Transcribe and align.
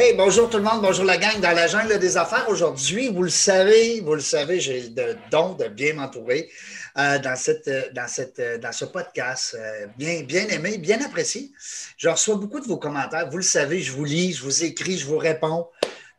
Hey, 0.00 0.14
bonjour 0.14 0.48
tout 0.48 0.58
le 0.58 0.62
monde, 0.62 0.80
bonjour 0.80 1.04
la 1.04 1.16
gang 1.16 1.40
dans 1.40 1.50
la 1.50 1.66
jungle 1.66 1.98
des 1.98 2.16
affaires. 2.16 2.48
Aujourd'hui, 2.48 3.08
vous 3.08 3.24
le 3.24 3.28
savez, 3.28 4.00
vous 4.00 4.14
le 4.14 4.20
savez, 4.20 4.60
j'ai 4.60 4.90
le 4.96 5.16
don 5.28 5.54
de 5.54 5.66
bien 5.66 5.94
m'entourer 5.94 6.48
euh, 6.96 7.18
dans, 7.18 7.34
cette, 7.34 7.68
dans, 7.94 8.06
cette, 8.06 8.40
dans 8.60 8.70
ce 8.70 8.84
podcast. 8.84 9.56
euh, 9.58 9.88
bien, 9.98 10.22
bien 10.22 10.46
aimé, 10.50 10.78
bien 10.78 11.04
apprécié. 11.04 11.50
Je 11.96 12.08
reçois 12.08 12.36
beaucoup 12.36 12.60
de 12.60 12.68
vos 12.68 12.76
commentaires. 12.76 13.28
Vous 13.28 13.38
le 13.38 13.42
savez, 13.42 13.80
je 13.80 13.90
vous 13.90 14.04
lis, 14.04 14.34
je 14.34 14.44
vous 14.44 14.62
écris, 14.62 14.98
je 14.98 15.04
vous 15.04 15.18
réponds 15.18 15.66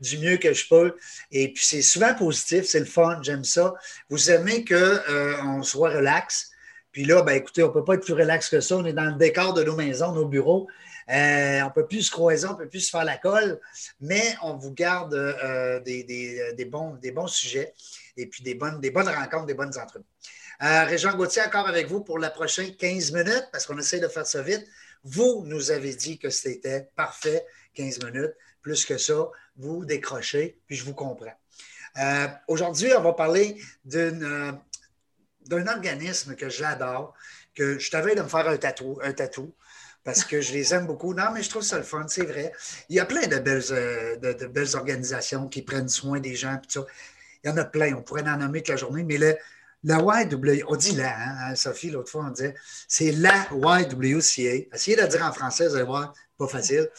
du 0.02 0.18
mieux 0.18 0.36
que 0.36 0.52
je 0.52 0.68
peux. 0.68 0.98
Et 1.32 1.54
puis, 1.54 1.64
c'est 1.64 1.82
souvent 1.82 2.14
positif, 2.14 2.66
c'est 2.66 2.80
le 2.80 2.86
fun, 2.86 3.22
j'aime 3.22 3.46
ça. 3.46 3.74
Vous 4.10 4.30
aimez 4.30 4.66
qu'on 4.66 5.64
soit 5.64 5.92
relax. 5.92 6.52
Puis 6.92 7.06
là, 7.06 7.22
ben, 7.22 7.32
écoutez, 7.32 7.64
on 7.64 7.68
ne 7.68 7.72
peut 7.74 7.86
pas 7.86 7.94
être 7.94 8.04
plus 8.04 8.14
relax 8.14 8.50
que 8.50 8.60
ça. 8.60 8.76
On 8.76 8.84
est 8.84 8.92
dans 8.92 9.06
le 9.06 9.16
décor 9.16 9.54
de 9.54 9.64
nos 9.64 9.78
maisons, 9.78 10.12
nos 10.12 10.26
bureaux. 10.26 10.68
Euh, 11.10 11.62
on 11.62 11.66
ne 11.66 11.72
peut 11.74 11.88
plus 11.88 12.04
se 12.04 12.12
croiser, 12.12 12.46
on 12.48 12.54
ne 12.54 12.58
peut 12.58 12.70
plus 12.70 12.82
se 12.82 12.92
faire 12.92 13.04
la 13.04 13.18
colle, 13.18 13.60
mais 14.00 14.36
on 14.44 14.56
vous 14.56 14.72
garde 14.72 15.16
euh, 15.16 15.80
des, 15.80 16.04
des- 16.04 16.66
bons, 16.66 17.28
sujets 17.28 17.74
et 18.16 18.28
puis 18.28 18.44
des 18.44 18.54
bonnes, 18.54 18.80
rencontres, 19.10 19.46
des 19.46 19.56
bonnes 19.56 19.76
entrevues. 19.78 20.06
Euh, 20.62 20.84
Régent 20.84 21.16
Gauthier, 21.16 21.42
encore 21.42 21.68
avec 21.68 21.88
vous 21.88 22.02
pour 22.02 22.20
la 22.20 22.30
prochaine 22.30 22.76
15 22.76 23.12
minutes, 23.14 23.48
parce 23.52 23.66
qu'on 23.66 23.80
essaie 23.80 24.00
de 24.00 24.08
faire 24.08 24.28
ça 24.28 24.42
vite. 24.42 24.68
Vous 25.04 25.44
nous 25.46 25.72
avez 25.72 25.96
dit 25.96 26.20
que 26.20 26.30
c'était 26.30 26.90
parfait, 26.96 27.46
15 27.76 28.04
minutes. 28.04 28.34
Plus 28.62 28.86
que 28.86 28.98
ça, 28.98 29.30
vous 29.56 29.86
décrochez, 29.86 30.60
puis 30.68 30.76
je 30.76 30.84
vous 30.84 30.94
comprends. 30.94 31.34
Euh, 31.98 32.28
Aujourd'hui, 32.48 32.92
on 32.96 33.02
va 33.02 33.14
parler 33.14 33.56
euh, 33.96 34.52
d'un 35.46 35.68
organisme 35.68 36.36
que 36.36 36.50
j'adore, 36.50 37.14
que 37.56 37.80
je 37.80 37.90
t'avais 37.90 38.16
de 38.16 38.22
me 38.22 38.28
faire 38.28 38.48
un 38.48 38.54
un 39.02 39.14
tatou 39.14 39.56
parce 40.04 40.24
que 40.24 40.42
je 40.42 40.54
les 40.54 40.74
aime 40.74 40.88
beaucoup. 40.88 41.14
Non, 41.14 41.32
mais 41.34 41.44
je 41.44 41.50
trouve 41.50 41.62
ça 41.62 41.78
le 41.78 41.84
fun, 41.84 42.06
c'est 42.08 42.26
vrai. 42.26 42.52
Il 42.90 42.96
y 42.96 43.00
a 43.00 43.06
plein 43.06 43.28
de 43.28 43.38
belles, 43.38 43.64
euh, 43.72 44.16
de, 44.18 44.48
belles 44.48 44.76
organisations 44.76 45.48
qui 45.48 45.62
prennent 45.62 45.90
soin 45.90 46.20
des 46.20 46.36
gens. 46.36 46.60
ça. 46.68 46.86
Il 47.44 47.50
y 47.50 47.54
en 47.54 47.58
a 47.58 47.66
plein, 47.66 47.96
on 47.96 48.02
pourrait 48.02 48.28
en 48.28 48.38
nommer 48.38 48.60
toute 48.60 48.70
la 48.70 48.76
journée, 48.76 49.04
mais 49.04 49.18
la 49.18 49.98
YW, 50.00 50.64
on 50.68 50.76
dit 50.76 50.96
la, 50.96 51.16
hein, 51.18 51.56
Sophie, 51.56 51.90
l'autre 51.90 52.12
fois, 52.12 52.26
on 52.28 52.32
disait, 52.32 52.56
c'est 52.88 53.12
la 53.12 53.48
YWCA. 53.52 54.68
Essayez 54.74 54.98
de 54.98 55.02
le 55.02 55.08
dire 55.08 55.24
en 55.24 55.32
français, 55.32 55.68
vous 55.68 55.76
allez 55.76 55.86
voir, 55.86 56.14
pas 56.38 56.48
facile. 56.48 56.90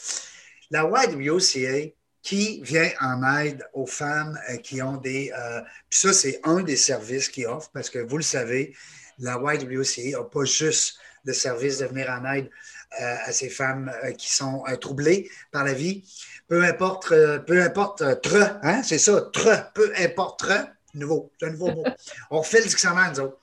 La 0.71 0.83
YWCA 0.83 1.93
qui 2.21 2.61
vient 2.63 2.89
en 2.99 3.37
aide 3.39 3.63
aux 3.73 3.85
femmes 3.85 4.39
euh, 4.49 4.57
qui 4.57 4.81
ont 4.81 4.97
des. 4.97 5.31
euh, 5.37 5.61
puis 5.89 5.99
ça, 5.99 6.13
c'est 6.13 6.39
un 6.43 6.61
des 6.61 6.75
services 6.75 7.29
qu'ils 7.29 7.47
offrent 7.47 7.71
parce 7.71 7.89
que 7.89 7.99
vous 7.99 8.17
le 8.17 8.23
savez, 8.23 8.75
la 9.19 9.37
YWCA 9.37 10.17
n'a 10.17 10.23
pas 10.23 10.45
juste 10.45 10.97
le 11.23 11.33
service 11.33 11.79
de 11.79 11.85
venir 11.85 12.09
en 12.09 12.31
aide 12.33 12.49
à 12.97 13.31
ces 13.31 13.49
femmes 13.49 13.91
euh, 14.03 14.11
qui 14.11 14.31
sont 14.31 14.63
euh, 14.67 14.75
troublées 14.75 15.29
par 15.51 15.63
la 15.63 15.73
vie. 15.73 16.03
Peu 16.47 16.63
importe, 16.63 17.11
euh, 17.11 17.39
peu 17.39 17.61
importe, 17.61 18.21
tre, 18.21 18.59
hein, 18.63 18.83
c'est 18.83 18.97
ça, 18.97 19.29
tre, 19.33 19.71
peu 19.73 19.93
importe, 19.97 20.39
tre, 20.39 20.67
nouveau, 20.93 21.31
c'est 21.39 21.47
un 21.47 21.51
nouveau 21.51 21.71
mot. 21.71 21.83
On 22.31 22.39
refait 22.39 22.59
le 22.59 22.67
dictionnaire, 22.67 23.11
nous 23.13 23.21
autres. 23.21 23.37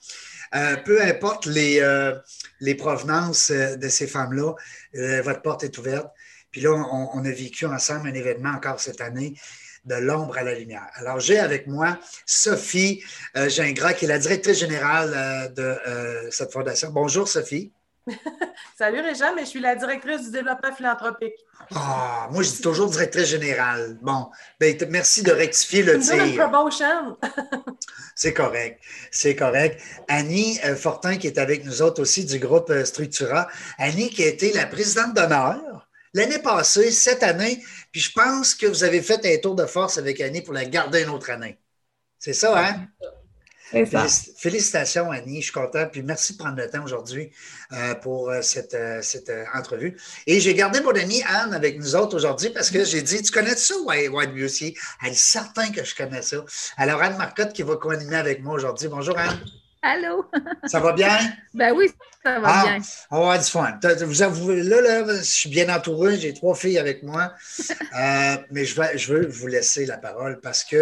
Euh, 0.54 0.76
peu 0.76 1.02
importe 1.02 1.46
les, 1.46 1.80
euh, 1.80 2.14
les 2.60 2.74
provenances 2.74 3.50
de 3.50 3.88
ces 3.88 4.06
femmes-là, 4.06 4.54
euh, 4.94 5.22
votre 5.22 5.42
porte 5.42 5.64
est 5.64 5.76
ouverte. 5.78 6.08
Puis 6.50 6.62
là, 6.62 6.72
on, 6.72 7.10
on 7.12 7.24
a 7.24 7.30
vécu 7.30 7.66
ensemble 7.66 8.08
un 8.08 8.14
événement 8.14 8.50
encore 8.50 8.80
cette 8.80 9.02
année 9.02 9.34
de 9.84 9.94
l'ombre 9.96 10.38
à 10.38 10.42
la 10.42 10.58
lumière. 10.58 10.86
Alors, 10.94 11.20
j'ai 11.20 11.38
avec 11.38 11.66
moi 11.66 11.98
Sophie 12.24 13.02
Gingras, 13.34 13.92
qui 13.92 14.06
est 14.06 14.08
la 14.08 14.18
directrice 14.18 14.58
générale 14.58 15.52
de 15.54 15.78
cette 16.30 16.52
fondation. 16.52 16.90
Bonjour, 16.90 17.28
Sophie. 17.28 17.72
Salut 18.78 19.00
Régent, 19.00 19.34
mais 19.34 19.42
je 19.42 19.50
suis 19.50 19.60
la 19.60 19.74
directrice 19.74 20.22
du 20.22 20.30
développement 20.30 20.74
philanthropique. 20.74 21.34
Ah, 21.74 22.28
moi, 22.30 22.42
je 22.42 22.50
dis 22.50 22.60
toujours 22.60 22.88
directrice 22.90 23.28
générale. 23.28 23.98
Bon, 24.02 24.30
ben, 24.60 24.76
merci 24.90 25.22
de 25.22 25.32
rectifier 25.32 25.82
le 25.82 25.98
tir. 25.98 26.34
promotion. 26.36 27.16
C'est 28.14 28.34
correct. 28.34 28.80
C'est 29.10 29.36
correct. 29.36 29.80
Annie 30.08 30.58
euh, 30.64 30.76
Fortin, 30.76 31.16
qui 31.16 31.26
est 31.26 31.38
avec 31.38 31.64
nous 31.64 31.82
autres 31.82 32.02
aussi 32.02 32.24
du 32.24 32.38
groupe 32.38 32.70
euh, 32.70 32.84
Structura. 32.84 33.48
Annie, 33.78 34.10
qui 34.10 34.24
a 34.24 34.26
été 34.26 34.52
la 34.52 34.66
présidente 34.66 35.14
d'honneur 35.14 35.88
l'année 36.14 36.38
passée, 36.38 36.90
cette 36.90 37.22
année. 37.22 37.62
Puis 37.92 38.00
je 38.00 38.12
pense 38.12 38.54
que 38.54 38.66
vous 38.66 38.84
avez 38.84 39.02
fait 39.02 39.24
un 39.24 39.38
tour 39.38 39.54
de 39.54 39.66
force 39.66 39.98
avec 39.98 40.20
Annie 40.20 40.42
pour 40.42 40.54
la 40.54 40.64
garder 40.64 41.02
une 41.02 41.10
autre 41.10 41.30
année. 41.30 41.58
C'est 42.18 42.32
ça, 42.32 42.58
hein? 42.58 42.88
Félic- 43.72 44.30
Félicitations, 44.38 45.10
Annie. 45.10 45.38
Je 45.40 45.44
suis 45.44 45.52
content. 45.52 45.86
Puis 45.90 46.02
merci 46.02 46.32
de 46.34 46.38
prendre 46.38 46.56
le 46.56 46.68
temps 46.70 46.82
aujourd'hui 46.84 47.30
euh, 47.72 47.94
pour 47.96 48.30
euh, 48.30 48.40
cette, 48.42 48.74
euh, 48.74 49.00
cette 49.02 49.30
entrevue. 49.54 49.96
Et 50.26 50.40
j'ai 50.40 50.54
gardé 50.54 50.80
mon 50.80 50.90
amie 50.90 51.22
Anne 51.28 51.52
avec 51.54 51.78
nous 51.78 51.94
autres 51.96 52.16
aujourd'hui 52.16 52.50
parce 52.50 52.70
que 52.70 52.84
j'ai 52.84 53.02
dit 53.02 53.22
Tu 53.22 53.30
connais 53.30 53.56
ça, 53.56 53.74
Beauty? 53.84 54.76
Elle 55.04 55.12
est 55.12 55.14
certain 55.14 55.70
que 55.70 55.84
je 55.84 55.94
connais 55.94 56.22
ça. 56.22 56.38
Alors, 56.76 57.02
Anne 57.02 57.16
Marcotte 57.16 57.52
qui 57.52 57.62
va 57.62 57.76
co-animer 57.76 58.16
avec 58.16 58.42
moi 58.42 58.54
aujourd'hui. 58.54 58.88
Bonjour, 58.88 59.18
Anne. 59.18 59.40
Allô? 59.82 60.24
Ça 60.66 60.80
va 60.80 60.92
bien? 60.92 61.16
Ben 61.54 61.72
oui, 61.72 61.88
ça 62.24 62.40
va 62.40 62.48
Ah, 62.48 62.62
bien. 62.64 62.78
on 63.12 63.16
va 63.18 63.22
avoir 63.34 63.38
du 63.38 63.44
fun. 63.48 63.78
Vous 64.06 64.22
avouez, 64.22 64.62
là, 64.64 64.80
là, 64.80 65.16
je 65.18 65.22
suis 65.22 65.48
bien 65.48 65.72
entouré. 65.74 66.18
J'ai 66.18 66.34
trois 66.34 66.54
filles 66.56 66.78
avec 66.78 67.02
moi. 67.02 67.32
Euh, 67.98 68.36
mais 68.52 68.64
je, 68.64 68.80
vais, 68.80 68.96
je 68.98 69.12
veux 69.12 69.26
vous 69.26 69.46
laisser 69.48 69.84
la 69.86 69.96
parole 69.96 70.40
parce 70.40 70.62
que 70.62 70.80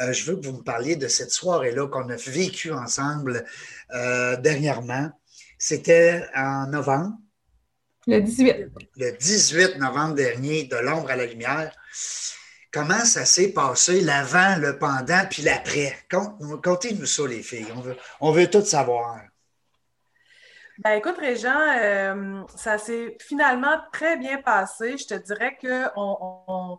euh, 0.00 0.12
je 0.12 0.24
veux 0.30 0.36
que 0.40 0.46
vous 0.46 0.52
me 0.58 0.62
parliez 0.62 0.96
de 0.96 1.08
cette 1.08 1.30
soirée-là 1.30 1.88
qu'on 1.88 2.08
a 2.08 2.16
vécue 2.16 2.72
ensemble 2.72 3.44
euh, 3.94 4.36
dernièrement. 4.36 5.10
C'était 5.58 6.26
en 6.34 6.66
novembre, 6.68 7.16
Le 8.06 8.20
18. 8.20 8.68
le 8.96 9.12
18 9.18 9.76
novembre 9.78 10.14
dernier, 10.14 10.64
de 10.64 10.76
l'ombre 10.76 11.10
à 11.10 11.16
la 11.16 11.26
lumière. 11.26 11.74
Comment 12.72 13.04
ça 13.04 13.24
s'est 13.24 13.52
passé, 13.52 14.00
l'avant, 14.00 14.56
le 14.56 14.78
pendant, 14.78 15.24
puis 15.28 15.42
l'après? 15.42 15.96
Conte- 16.10 16.62
Contez-nous 16.62 17.04
ça, 17.06 17.26
les 17.26 17.42
filles. 17.42 17.66
On 17.76 17.80
veut, 17.80 17.96
on 18.20 18.30
veut 18.32 18.48
tout 18.48 18.64
savoir. 18.64 19.20
Ben 20.78 20.92
écoute, 20.92 21.18
Régent, 21.18 21.60
euh, 21.78 22.42
ça 22.56 22.78
s'est 22.78 23.16
finalement 23.20 23.76
très 23.92 24.16
bien 24.16 24.40
passé. 24.40 24.96
Je 24.96 25.06
te 25.06 25.14
dirais 25.14 25.58
que 25.60 25.88
on, 25.96 26.42
on- 26.48 26.78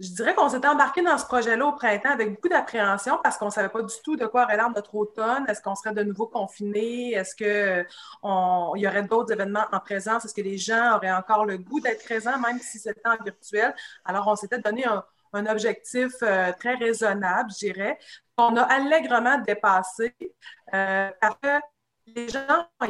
je 0.00 0.10
dirais 0.10 0.34
qu'on 0.34 0.48
s'était 0.48 0.68
embarqué 0.68 1.02
dans 1.02 1.18
ce 1.18 1.26
projet-là 1.26 1.66
au 1.66 1.72
printemps 1.72 2.10
avec 2.10 2.34
beaucoup 2.34 2.48
d'appréhension 2.48 3.18
parce 3.22 3.36
qu'on 3.36 3.46
ne 3.46 3.50
savait 3.50 3.68
pas 3.68 3.82
du 3.82 3.94
tout 4.04 4.16
de 4.16 4.26
quoi 4.26 4.44
aurait 4.44 4.56
l'air 4.56 4.70
notre 4.70 4.94
automne. 4.94 5.44
Est-ce 5.48 5.60
qu'on 5.60 5.74
serait 5.74 5.92
de 5.92 6.04
nouveau 6.04 6.26
confinés? 6.26 7.12
Est-ce 7.12 7.34
qu'il 7.34 7.86
y 8.22 8.86
aurait 8.86 9.02
d'autres 9.02 9.32
événements 9.32 9.66
en 9.72 9.80
présence? 9.80 10.24
Est-ce 10.24 10.34
que 10.34 10.40
les 10.40 10.56
gens 10.56 10.96
auraient 10.96 11.12
encore 11.12 11.44
le 11.46 11.58
goût 11.58 11.80
d'être 11.80 12.04
présents, 12.04 12.38
même 12.38 12.60
si 12.60 12.78
c'était 12.78 13.08
en 13.08 13.22
virtuel? 13.22 13.74
Alors, 14.04 14.28
on 14.28 14.36
s'était 14.36 14.60
donné 14.60 14.84
un, 14.86 15.04
objectif 15.46 16.12
euh, 16.22 16.52
très 16.58 16.74
raisonnable, 16.76 17.50
je 17.50 17.66
dirais, 17.66 17.98
qu'on 18.36 18.56
a 18.56 18.62
allègrement 18.62 19.38
dépassé 19.38 20.14
euh, 20.72 21.10
parce 21.20 21.36
que 21.42 21.60
les 22.06 22.28
gens 22.28 22.66
ont 22.80 22.86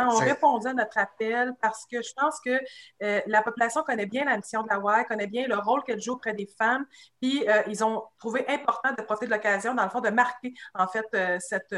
On 0.00 0.16
répondu 0.18 0.66
à 0.68 0.72
notre 0.74 0.98
appel 0.98 1.54
parce 1.60 1.84
que 1.90 2.02
je 2.02 2.12
pense 2.16 2.40
que 2.40 2.58
euh, 3.02 3.20
la 3.26 3.42
population 3.42 3.82
connaît 3.82 4.06
bien 4.06 4.24
la 4.24 4.36
mission 4.36 4.62
de 4.62 4.68
la 4.68 4.78
WAI, 4.78 5.04
connaît 5.04 5.26
bien 5.26 5.46
le 5.46 5.56
rôle 5.56 5.82
qu'elle 5.84 6.00
joue 6.00 6.12
auprès 6.14 6.34
des 6.34 6.48
femmes, 6.58 6.84
puis 7.20 7.48
euh, 7.48 7.62
ils 7.66 7.84
ont 7.84 8.04
trouvé 8.18 8.44
important 8.48 8.90
de 8.96 9.02
profiter 9.02 9.26
de 9.26 9.32
l'occasion, 9.32 9.74
dans 9.74 9.84
le 9.84 9.90
fond, 9.90 10.00
de 10.00 10.10
marquer 10.10 10.52
en 10.74 10.88
fait 10.88 11.06
euh, 11.14 11.38
cette, 11.40 11.74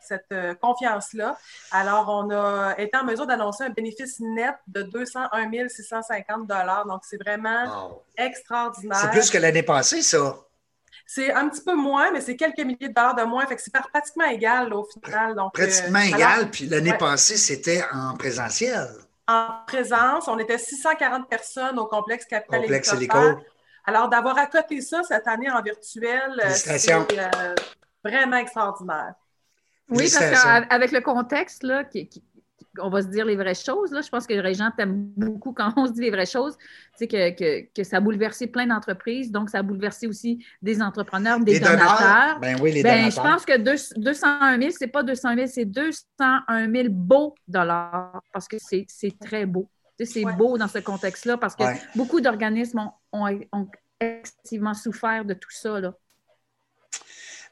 cette 0.00 0.58
confiance-là. 0.60 1.36
Alors, 1.72 2.08
on 2.08 2.30
a 2.30 2.74
été 2.78 2.96
en 2.96 3.04
mesure 3.04 3.26
d'annoncer 3.26 3.64
un 3.64 3.70
bénéfice 3.70 4.20
net 4.20 4.54
de 4.66 4.82
201 4.82 5.68
650 5.68 6.46
donc 6.86 7.00
c'est 7.04 7.22
vraiment 7.22 7.64
Wow. 7.70 8.02
extraordinaire. 8.16 8.96
C'est 8.96 9.10
plus 9.10 9.30
que 9.30 9.38
l'année 9.38 9.62
passée, 9.62 10.02
ça. 10.02 10.34
C'est 11.12 11.32
un 11.32 11.48
petit 11.48 11.62
peu 11.64 11.74
moins, 11.74 12.12
mais 12.12 12.20
c'est 12.20 12.36
quelques 12.36 12.60
milliers 12.60 12.88
de 12.88 12.94
dollars 12.94 13.16
de 13.16 13.24
moins, 13.24 13.44
fait 13.44 13.56
que 13.56 13.62
c'est 13.62 13.72
pratiquement 13.72 14.26
égal 14.26 14.68
là, 14.68 14.76
au 14.76 14.84
final. 14.84 15.34
Donc, 15.34 15.58
euh, 15.58 15.64
Pratiquement 15.64 15.98
alors- 15.98 16.14
égal. 16.14 16.50
Puis 16.52 16.66
l'année 16.66 16.92
ouais. 16.92 16.98
passée, 16.98 17.36
c'était 17.36 17.82
en 17.92 18.14
présentiel. 18.16 18.86
en 19.26 19.48
présence. 19.66 20.28
On 20.28 20.38
était 20.38 20.56
640 20.56 21.28
personnes 21.28 21.80
au 21.80 21.86
complexe 21.86 22.26
Capital 22.26 22.60
Complexe. 22.60 22.94
Alors, 23.86 24.08
d'avoir 24.08 24.38
à 24.38 24.46
côté 24.46 24.80
ça 24.80 25.02
cette 25.02 25.26
année 25.26 25.50
en 25.50 25.60
virtuel, 25.62 26.40
euh, 26.44 26.50
c'est 26.50 26.92
euh, 26.92 27.54
vraiment 28.04 28.36
extraordinaire. 28.36 29.14
Oui, 29.88 30.08
parce 30.16 30.42
qu'avec 30.44 30.92
le 30.92 31.00
contexte, 31.00 31.64
là, 31.64 31.82
qui, 31.82 32.08
qui- 32.08 32.22
on 32.78 32.88
va 32.90 33.02
se 33.02 33.08
dire 33.08 33.24
les 33.24 33.36
vraies 33.36 33.54
choses. 33.54 33.90
Là. 33.90 34.00
Je 34.00 34.08
pense 34.08 34.26
que 34.26 34.34
les 34.34 34.54
gens 34.54 34.70
t'aiment 34.76 35.10
beaucoup 35.16 35.52
quand 35.52 35.72
on 35.76 35.86
se 35.86 35.92
dit 35.92 36.02
les 36.02 36.10
vraies 36.10 36.26
choses. 36.26 36.56
Tu 36.58 36.66
sais, 36.98 37.06
que, 37.08 37.30
que, 37.36 37.66
que 37.74 37.82
ça 37.84 37.96
a 37.96 38.00
bouleversé 38.00 38.46
plein 38.46 38.66
d'entreprises. 38.66 39.30
Donc, 39.32 39.50
ça 39.50 39.58
a 39.58 39.62
bouleversé 39.62 40.06
aussi 40.06 40.44
des 40.62 40.80
entrepreneurs, 40.82 41.40
des 41.40 41.54
Les 41.54 41.60
donateurs. 41.60 42.38
Ben 42.40 42.56
oui, 42.62 42.72
les 42.72 42.82
Ben, 42.82 43.10
je 43.10 43.16
pense 43.16 43.44
que 43.44 43.56
deux- 43.58 44.00
201 44.00 44.58
000, 44.60 44.70
c'est 44.78 44.86
pas 44.88 45.02
200 45.02 45.34
000, 45.34 45.46
c'est 45.48 45.64
201 45.64 46.70
000 46.72 46.88
beaux 46.90 47.34
dollars 47.48 48.22
parce 48.32 48.46
que 48.48 48.56
c'est 48.58 48.84
c'est 48.88 49.18
très 49.18 49.46
beau. 49.46 49.68
Tu 49.98 50.06
sais, 50.06 50.12
c'est 50.12 50.24
Ouais. 50.24 50.32
beau 50.36 50.56
dans 50.58 50.68
ce 50.68 50.78
contexte-là 50.78 51.36
parce 51.36 51.56
que 51.56 51.64
Ouais. 51.64 51.80
beaucoup 51.96 52.20
d'organismes 52.20 52.78
ont, 52.78 52.92
ont- 53.24 53.40
ont 53.52 53.68
excessivement 54.00 54.74
souffert 54.74 55.24
de 55.24 55.34
tout 55.34 55.50
ça. 55.50 55.78
Là. 55.80 55.92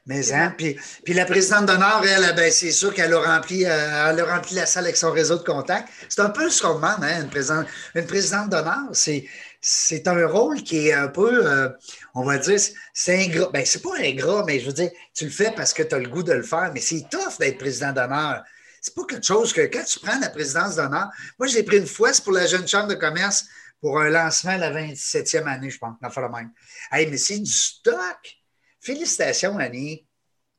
Mais 0.05 0.31
hein, 0.33 0.53
puis, 0.57 0.75
puis 1.03 1.13
la 1.13 1.25
présidente 1.25 1.67
d'honneur, 1.67 2.03
elle, 2.03 2.33
ben, 2.35 2.51
c'est 2.51 2.71
sûr 2.71 2.93
qu'elle 2.93 3.13
a, 3.13 3.19
rempli, 3.19 3.65
euh, 3.65 4.09
elle 4.09 4.19
a 4.19 4.25
rempli 4.25 4.55
la 4.55 4.65
salle 4.65 4.85
avec 4.85 4.97
son 4.97 5.11
réseau 5.11 5.37
de 5.37 5.43
contacts. 5.43 5.87
C'est 6.07 6.21
un 6.21 6.29
peu 6.29 6.49
ce 6.49 6.63
qu'on 6.63 6.75
demande, 6.75 7.03
hein, 7.03 7.21
une, 7.21 7.29
présidente, 7.29 7.67
une 7.93 8.07
présidente 8.07 8.49
d'honneur. 8.49 8.87
C'est, 8.93 9.25
c'est 9.61 10.07
un 10.07 10.25
rôle 10.25 10.63
qui 10.63 10.87
est 10.87 10.93
un 10.93 11.09
peu, 11.09 11.45
euh, 11.45 11.69
on 12.15 12.23
va 12.23 12.37
dire, 12.37 12.59
c'est 12.93 13.23
ingrat. 13.23 13.49
Ben, 13.51 13.63
c'est 13.65 13.83
pas 13.83 13.97
ingrat, 13.99 14.43
mais 14.47 14.59
je 14.59 14.67
veux 14.67 14.73
dire, 14.73 14.89
tu 15.13 15.25
le 15.25 15.31
fais 15.31 15.51
parce 15.51 15.73
que 15.73 15.83
tu 15.83 15.93
as 15.93 15.99
le 15.99 16.09
goût 16.09 16.23
de 16.23 16.33
le 16.33 16.43
faire, 16.43 16.71
mais 16.73 16.81
c'est 16.81 17.05
tough 17.11 17.37
d'être 17.39 17.57
président 17.57 17.91
d'honneur. 17.91 18.43
C'est 18.81 18.95
pas 18.95 19.03
quelque 19.07 19.25
chose 19.25 19.53
que 19.53 19.61
quand 19.61 19.83
tu 19.83 19.99
prends 19.99 20.19
la 20.19 20.29
présidence 20.29 20.77
d'honneur, 20.77 21.09
moi, 21.37 21.47
je 21.47 21.55
l'ai 21.55 21.63
pris 21.63 21.77
une 21.77 21.87
fois, 21.87 22.13
c'est 22.13 22.23
pour 22.23 22.33
la 22.33 22.47
jeune 22.47 22.67
chambre 22.67 22.87
de 22.87 22.95
commerce 22.95 23.45
pour 23.81 23.99
un 23.99 24.09
lancement 24.09 24.57
la 24.57 24.71
27e 24.71 25.45
année, 25.47 25.69
je 25.69 25.77
pense, 25.77 25.95
dans 26.01 26.21
le 26.21 26.29
même. 26.29 26.51
Hey, 26.91 27.07
mais 27.07 27.17
c'est 27.17 27.39
du 27.39 27.51
stock. 27.51 28.38
Félicitations, 28.81 29.57
Annie. 29.57 30.05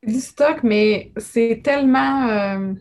Du 0.07 0.21
stock, 0.21 0.63
mais 0.63 1.13
c'est 1.17 1.61
tellement. 1.63 2.29
Euh, 2.29 2.75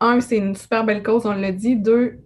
un, 0.00 0.20
c'est 0.20 0.38
une 0.38 0.54
super 0.54 0.84
belle 0.84 1.02
cause, 1.02 1.26
on 1.26 1.32
l'a 1.32 1.52
dit. 1.52 1.76
Deux, 1.76 2.18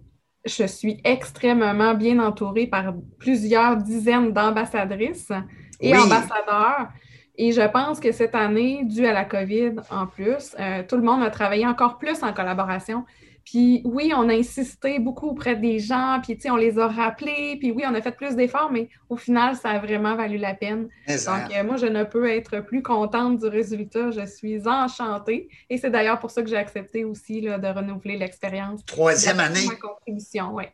je 0.45 0.65
suis 0.65 0.99
extrêmement 1.03 1.93
bien 1.93 2.19
entourée 2.19 2.67
par 2.67 2.93
plusieurs 3.19 3.77
dizaines 3.77 4.31
d'ambassadrices 4.31 5.31
et 5.79 5.95
ambassadeurs. 5.95 6.89
Et 7.35 7.53
je 7.53 7.61
pense 7.61 7.99
que 7.99 8.11
cette 8.11 8.35
année, 8.35 8.83
dû 8.83 9.05
à 9.05 9.13
la 9.13 9.23
COVID 9.23 9.75
en 9.89 10.07
plus, 10.07 10.55
euh, 10.59 10.83
tout 10.87 10.97
le 10.97 11.03
monde 11.03 11.23
a 11.23 11.29
travaillé 11.29 11.65
encore 11.65 11.97
plus 11.97 12.21
en 12.21 12.33
collaboration. 12.33 13.05
Puis 13.49 13.81
oui, 13.83 14.13
on 14.15 14.29
a 14.29 14.33
insisté 14.33 14.99
beaucoup 14.99 15.29
auprès 15.29 15.55
des 15.55 15.79
gens, 15.79 16.19
puis 16.21 16.37
on 16.51 16.55
les 16.55 16.77
a 16.77 16.87
rappelés, 16.87 17.57
puis 17.59 17.71
oui, 17.71 17.83
on 17.87 17.95
a 17.95 18.01
fait 18.01 18.11
plus 18.11 18.35
d'efforts, 18.35 18.71
mais 18.71 18.89
au 19.09 19.17
final, 19.17 19.55
ça 19.55 19.69
a 19.69 19.79
vraiment 19.79 20.15
valu 20.15 20.37
la 20.37 20.53
peine. 20.53 20.87
Donc, 21.07 21.55
euh, 21.55 21.63
moi, 21.63 21.77
je 21.77 21.87
ne 21.87 22.03
peux 22.03 22.29
être 22.29 22.59
plus 22.59 22.83
contente 22.83 23.39
du 23.39 23.47
résultat. 23.47 24.11
Je 24.11 24.23
suis 24.27 24.67
enchantée. 24.67 25.49
Et 25.67 25.79
c'est 25.79 25.89
d'ailleurs 25.89 26.19
pour 26.19 26.29
ça 26.29 26.43
que 26.43 26.47
j'ai 26.47 26.57
accepté 26.57 27.03
aussi 27.03 27.41
de 27.41 27.75
renouveler 27.75 28.17
l'expérience. 28.17 28.85
Troisième 28.85 29.39
année. 29.39 29.65
Ma 29.65 29.75
contribution, 29.77 30.53
oui. 30.53 30.65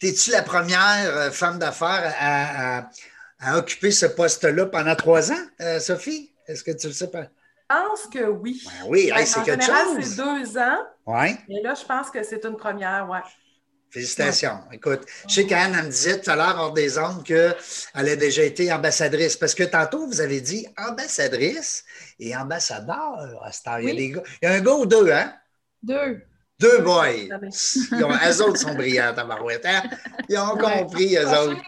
Es-tu 0.00 0.30
la 0.30 0.42
première 0.42 1.14
euh, 1.14 1.30
femme 1.30 1.58
d'affaires 1.58 2.14
à, 2.18 3.58
occuper 3.58 3.90
ce 3.90 4.06
poste-là 4.06 4.64
pendant 4.64 4.96
trois 4.96 5.30
ans, 5.30 5.44
euh, 5.60 5.78
Sophie? 5.78 6.32
Est-ce 6.46 6.64
que 6.64 6.70
tu 6.70 6.86
le 6.86 6.94
sais 6.94 7.10
pas? 7.10 7.26
Je 7.70 7.76
pense 7.76 8.06
que 8.06 8.24
oui. 8.28 8.62
Ben 8.66 8.88
oui, 8.88 9.10
c'est 9.24 9.42
quelque 9.42 9.62
général, 9.62 10.02
c'est 10.02 10.16
deux 10.16 10.58
ans. 10.58 10.78
Oui. 11.06 11.36
Mais 11.48 11.62
là, 11.62 11.74
je 11.74 11.84
pense 11.84 12.10
que 12.10 12.22
c'est 12.22 12.44
une 12.44 12.56
première, 12.56 13.06
oui. 13.10 13.18
Félicitations. 13.90 14.58
Écoute, 14.72 15.02
je 15.28 15.34
sais 15.34 15.46
qu'Anne 15.46 15.72
me 15.72 15.88
disait 15.88 16.20
tout 16.20 16.28
à 16.28 16.34
l'heure 16.34 16.56
hors 16.58 16.72
des 16.72 16.98
ondes 16.98 17.22
qu'elle 17.22 17.54
a 17.94 18.16
déjà 18.16 18.42
été 18.42 18.72
ambassadrice. 18.72 19.36
Parce 19.36 19.54
que 19.54 19.62
tantôt, 19.62 20.06
vous 20.06 20.20
avez 20.20 20.40
dit 20.40 20.66
ambassadrice 20.76 21.84
et 22.18 22.36
ambassadeur. 22.36 23.18
il, 23.78 23.88
y 23.88 23.90
a 23.90 23.94
des 23.94 24.10
gars. 24.10 24.22
il 24.42 24.48
y 24.48 24.52
a 24.52 24.54
un 24.54 24.60
gars 24.60 24.74
ou 24.74 24.84
deux, 24.84 25.12
hein? 25.12 25.32
Deux. 25.80 26.22
Deux 26.58 26.78
boys. 26.78 27.08
Ils 27.12 28.04
ont, 28.04 28.10
eux 28.10 28.42
autres 28.42 28.58
sont 28.58 28.74
brillants, 28.74 29.12
tabarouette. 29.14 29.64
Hein? 29.66 29.82
Ils 30.28 30.38
ont 30.38 30.56
compris, 30.56 31.16
eux 31.16 31.28
autres. 31.28 31.60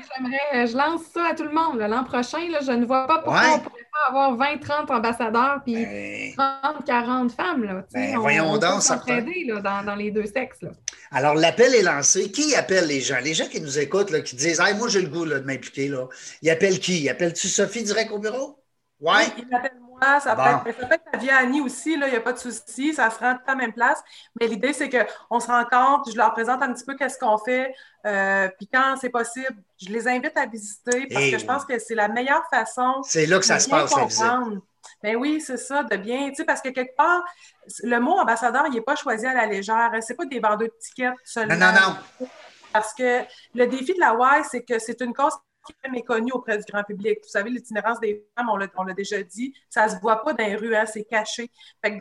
Euh, 0.54 0.66
je 0.66 0.76
lance 0.76 1.02
ça 1.12 1.28
à 1.30 1.34
tout 1.34 1.44
le 1.44 1.52
monde. 1.52 1.78
L'an 1.78 2.04
prochain, 2.04 2.38
je 2.60 2.72
ne 2.72 2.86
vois 2.86 3.06
pas 3.06 3.18
pourquoi 3.18 3.62
on 3.64 3.75
avoir 4.08 4.36
20, 4.36 4.58
30 4.58 4.90
ambassadeurs 4.90 5.60
puis 5.64 6.34
30, 6.36 6.84
40 6.84 7.32
femmes. 7.32 7.64
Là, 7.64 7.84
ben, 7.92 8.18
voyons 8.18 8.58
donc, 8.58 8.82
ça 8.82 9.02
là, 9.06 9.60
dans, 9.60 9.84
dans, 9.84 9.94
les 9.94 10.10
deux 10.10 10.26
sexes. 10.26 10.62
Là. 10.62 10.70
Alors, 11.10 11.34
l'appel 11.34 11.74
est 11.74 11.82
lancé. 11.82 12.30
Qui 12.30 12.54
appelle 12.54 12.86
les 12.86 13.00
gens? 13.00 13.18
Les 13.22 13.34
gens 13.34 13.48
qui 13.48 13.60
nous 13.60 13.78
écoutent, 13.78 14.10
là, 14.10 14.20
qui 14.20 14.36
disent 14.36 14.60
hey, 14.60 14.74
Moi, 14.74 14.88
j'ai 14.88 15.02
le 15.02 15.08
goût 15.08 15.26
de 15.26 15.38
m'impliquer. 15.38 15.90
Ils 16.42 16.50
appellent 16.50 16.80
qui? 16.80 17.08
Appelles-tu 17.08 17.48
Sophie 17.48 17.82
direct 17.82 18.10
au 18.10 18.18
bureau? 18.18 18.62
Ouais. 19.00 19.12
Oui, 19.36 19.44
il 19.50 19.85
ça, 20.00 20.36
peut 20.36 20.70
être, 20.70 20.80
ça 20.80 20.86
peut 20.86 20.94
être 20.94 21.20
via 21.20 21.38
Annie 21.38 21.60
aussi, 21.60 21.92
il 21.92 22.00
n'y 22.00 22.16
a 22.16 22.20
pas 22.20 22.32
de 22.32 22.38
souci, 22.38 22.92
ça 22.94 23.10
se 23.10 23.18
rend 23.18 23.32
à 23.32 23.40
la 23.46 23.54
même 23.54 23.72
place. 23.72 24.02
Mais 24.40 24.46
l'idée, 24.46 24.72
c'est 24.72 24.88
qu'on 24.88 25.40
se 25.40 25.46
rencontre, 25.46 26.10
je 26.10 26.16
leur 26.16 26.32
présente 26.32 26.62
un 26.62 26.72
petit 26.72 26.84
peu 26.84 26.94
qu'est-ce 26.96 27.18
qu'on 27.18 27.38
fait, 27.38 27.74
euh, 28.06 28.48
puis 28.56 28.68
quand 28.72 28.96
c'est 29.00 29.10
possible, 29.10 29.56
je 29.78 29.88
les 29.88 30.06
invite 30.06 30.36
à 30.36 30.46
visiter 30.46 31.06
parce 31.12 31.30
que 31.30 31.38
je 31.38 31.44
pense 31.44 31.64
que 31.64 31.78
c'est 31.78 31.94
la 31.94 32.08
meilleure 32.08 32.44
façon. 32.50 33.02
C'est 33.02 33.26
là 33.26 33.38
que 33.38 33.44
ça 33.44 33.58
se 33.58 33.68
passe, 33.68 33.94
la 33.96 34.04
visite. 34.04 34.62
Ben 35.02 35.16
oui, 35.16 35.40
c'est 35.40 35.56
ça, 35.56 35.82
de 35.82 35.96
bien, 35.96 36.28
tu 36.28 36.36
sais, 36.36 36.44
parce 36.44 36.60
que 36.60 36.68
quelque 36.68 36.96
part, 36.96 37.22
le 37.82 37.98
mot 37.98 38.18
ambassadeur, 38.18 38.66
il 38.68 38.74
n'est 38.74 38.80
pas 38.80 38.96
choisi 38.96 39.26
à 39.26 39.34
la 39.34 39.46
légère. 39.46 39.90
C'est 40.00 40.14
pas 40.14 40.24
des 40.24 40.38
vendeurs 40.38 40.58
de 40.58 40.72
tickets 40.80 41.12
seulement. 41.24 41.56
Non, 41.56 41.72
non, 41.72 41.96
non. 42.20 42.28
Parce 42.72 42.94
que 42.94 43.22
le 43.54 43.66
défi 43.66 43.94
de 43.94 44.00
la 44.00 44.14
Y, 44.14 44.44
c'est 44.50 44.62
que 44.62 44.78
c'est 44.78 45.00
une 45.00 45.12
cause 45.12 45.34
qui 45.66 45.74
est 45.84 45.88
méconnu 45.88 46.32
auprès 46.32 46.58
du 46.58 46.64
grand 46.64 46.82
public. 46.84 47.18
Vous 47.22 47.28
savez, 47.28 47.50
l'itinérance 47.50 48.00
des 48.00 48.24
femmes, 48.36 48.48
on 48.50 48.84
l'a 48.84 48.94
déjà 48.94 49.22
dit, 49.22 49.54
ça 49.68 49.86
ne 49.86 49.90
se 49.90 49.96
voit 49.96 50.22
pas 50.22 50.32
dans 50.32 50.44
les 50.44 50.56
rues, 50.56 50.74
hein, 50.74 50.86
c'est 50.86 51.04
caché. 51.04 51.50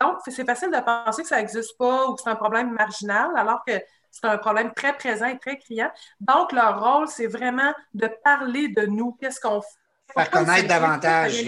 donc, 0.02 0.18
c'est 0.26 0.46
facile 0.46 0.70
de 0.70 0.80
penser 0.80 1.24
que 1.24 1.28
ça 1.28 1.38
n'existe 1.38 1.78
pas 1.78 2.08
ou 2.08 2.16
que 2.16 2.22
c'est 2.22 2.30
un 2.30 2.36
problème 2.36 2.72
marginal, 2.72 3.30
alors 3.36 3.64
que 3.66 3.74
c'est 4.12 4.26
un 4.26 4.38
problème 4.38 4.74
très 4.74 4.94
présent 4.96 5.26
et 5.26 5.38
très 5.38 5.58
criant. 5.58 5.92
Donc, 6.20 6.52
leur 6.52 6.82
rôle, 6.82 7.08
c'est 7.08 7.28
vraiment 7.28 7.74
de 7.94 8.10
parler 8.24 8.70
de 8.70 8.86
nous, 8.86 9.18
qu'est-ce 9.20 9.40
qu'on 9.40 9.62
fait? 9.62 9.68
Faire 10.14 10.30
connaître 10.30 10.68
davantage. 10.68 11.44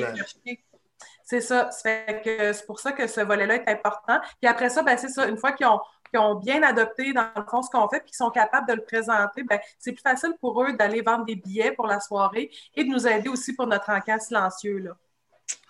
C'est 1.24 1.42
ça. 1.42 1.70
C'est 1.72 2.66
pour 2.66 2.80
ça 2.80 2.94
que 2.94 3.06
ce 3.06 3.20
volet-là 3.20 3.56
est 3.56 3.70
important. 3.70 4.20
Puis 4.42 4.50
après 4.50 4.70
ça, 4.70 4.82
ben, 4.82 4.98
c'est 4.98 5.10
ça. 5.10 5.28
Une 5.28 5.38
fois 5.38 5.52
qu'ils 5.52 5.68
ont, 5.68 5.80
qui 6.12 6.18
ont 6.18 6.36
bien 6.36 6.64
adopté, 6.64 7.14
dans 7.14 7.28
le 7.36 7.44
fond, 7.50 7.62
ce 7.62 7.70
qu'on 7.70 7.88
fait, 7.90 8.00
puis 8.00 8.12
qui 8.12 8.18
sont 8.18 8.30
capables 8.30 8.68
de 8.68 8.74
le 8.74 8.84
présenter, 8.84 9.44
ben, 9.44 9.60
c'est 9.80 9.92
plus 9.92 10.02
facile 10.02 10.34
pour 10.40 10.64
eux 10.64 10.74
d'aller 10.74 11.02
vendre 11.02 11.26
des 11.26 11.36
billets 11.36 11.72
pour 11.72 11.88
la 11.88 12.00
soirée 12.00 12.50
et 12.76 12.84
de 12.84 12.90
nous 12.90 13.08
aider 13.08 13.30
aussi 13.30 13.54
pour 13.54 13.68
notre 13.68 13.90
encas 13.90 14.20
silencieux. 14.20 14.78
Là. 14.80 14.98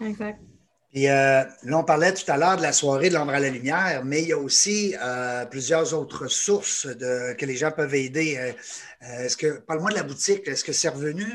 Exact. 0.02 0.40
Puis 0.94 1.10
euh, 1.10 1.44
là, 1.64 1.78
on 1.78 1.84
parlait 1.84 2.14
tout 2.14 2.30
à 2.32 2.38
l'heure 2.38 2.58
de 2.58 2.62
la 2.62 2.72
soirée 2.72 3.10
de 3.10 3.16
l'ombre 3.16 3.34
à 3.34 3.40
la 3.40 3.50
lumière, 3.50 4.04
mais 4.06 4.22
il 4.22 4.30
y 4.30 4.34
a 4.34 4.38
aussi 4.38 4.96
euh, 5.02 5.46
plusieurs 5.46 5.94
autres 5.94 6.28
sources 6.28 6.88
de, 6.88 7.34
que 7.34 7.46
les 7.46 7.58
gens 7.58 7.72
peuvent 7.72 7.94
aider. 7.94 8.38
Euh, 8.38 9.26
est-ce 9.26 9.36
que, 9.36 9.60
parle-moi 9.60 9.92
de 9.92 9.96
la 9.96 10.04
boutique, 10.04 10.48
est-ce 10.48 10.64
que 10.64 10.72
c'est 10.72 10.90
revenu? 10.90 11.26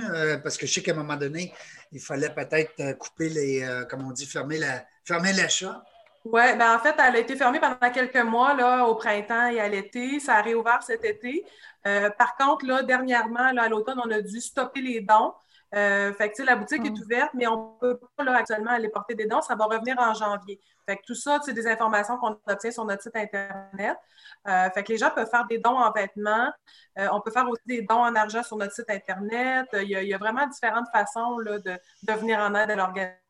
parce 0.42 0.56
que 0.56 0.66
je 0.66 0.72
sais 0.72 0.82
qu'à 0.82 0.92
un 0.92 0.96
moment 0.96 1.16
donné, 1.16 1.52
il 1.92 2.00
fallait 2.00 2.30
peut-être 2.30 2.98
couper 2.98 3.28
les, 3.28 3.84
comme 3.88 4.04
on 4.04 4.10
dit, 4.10 4.26
fermer 4.26 4.58
la, 4.58 4.84
fermer 5.04 5.32
l'achat. 5.32 5.84
Oui, 6.24 6.42
ben 6.56 6.76
en 6.76 6.78
fait, 6.78 6.94
elle 6.98 7.16
a 7.16 7.18
été 7.18 7.34
fermée 7.34 7.58
pendant 7.58 7.90
quelques 7.92 8.16
mois 8.24 8.54
là, 8.54 8.86
au 8.86 8.94
printemps 8.94 9.48
et 9.48 9.60
à 9.60 9.68
l'été. 9.68 10.20
Ça 10.20 10.36
a 10.36 10.42
réouvert 10.42 10.82
cet 10.82 11.04
été. 11.04 11.44
Euh, 11.86 12.10
par 12.10 12.36
contre, 12.36 12.64
là, 12.64 12.82
dernièrement, 12.84 13.50
là, 13.50 13.64
à 13.64 13.68
l'automne, 13.68 14.00
on 14.04 14.10
a 14.10 14.20
dû 14.20 14.40
stopper 14.40 14.80
les 14.82 15.00
dons. 15.00 15.34
Euh, 15.74 16.12
fait 16.12 16.30
que, 16.30 16.42
la 16.42 16.54
boutique 16.54 16.84
est 16.84 16.90
mm. 16.90 17.02
ouverte, 17.02 17.30
mais 17.34 17.48
on 17.48 17.74
ne 17.74 17.78
peut 17.80 18.00
pas 18.16 18.22
là, 18.22 18.36
actuellement 18.36 18.70
aller 18.70 18.88
porter 18.88 19.14
des 19.16 19.26
dons. 19.26 19.40
Ça 19.40 19.56
va 19.56 19.64
revenir 19.64 19.96
en 19.98 20.14
janvier. 20.14 20.60
Fait 20.86 20.96
que 20.96 21.02
tout 21.04 21.14
ça, 21.16 21.40
c'est 21.44 21.54
des 21.54 21.66
informations 21.66 22.16
qu'on 22.18 22.38
obtient 22.46 22.70
sur 22.70 22.84
notre 22.84 23.02
site 23.02 23.16
Internet. 23.16 23.98
Euh, 24.46 24.70
fait 24.70 24.84
que 24.84 24.92
les 24.92 24.98
gens 24.98 25.10
peuvent 25.10 25.30
faire 25.30 25.46
des 25.46 25.58
dons 25.58 25.76
en 25.76 25.90
vêtements. 25.90 26.52
on 26.96 27.20
peut 27.20 27.30
faire 27.32 27.48
aussi 27.48 27.62
des 27.66 27.82
dons 27.82 28.04
en 28.04 28.14
argent 28.14 28.44
sur 28.44 28.56
notre 28.56 28.74
site 28.74 28.90
Internet. 28.90 29.66
Il 29.72 29.88
y 29.88 29.96
a, 29.96 30.02
il 30.02 30.08
y 30.08 30.14
a 30.14 30.18
vraiment 30.18 30.46
différentes 30.46 30.88
façons 30.92 31.38
là, 31.38 31.58
de, 31.58 31.78
de 32.02 32.12
venir 32.12 32.38
en 32.38 32.54
aide 32.54 32.70
à 32.70 32.76
l'organisation 32.76 33.21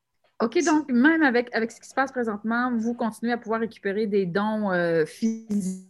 OK, 0.42 0.58
donc 0.64 0.90
même 0.90 1.22
avec, 1.22 1.54
avec 1.54 1.70
ce 1.70 1.80
qui 1.80 1.88
se 1.88 1.94
passe 1.94 2.10
présentement, 2.10 2.72
vous 2.76 2.94
continuez 2.94 3.32
à 3.32 3.38
pouvoir 3.38 3.60
récupérer 3.60 4.06
des 4.06 4.26
dons 4.26 4.72
euh, 4.72 5.06
physiques, 5.06 5.88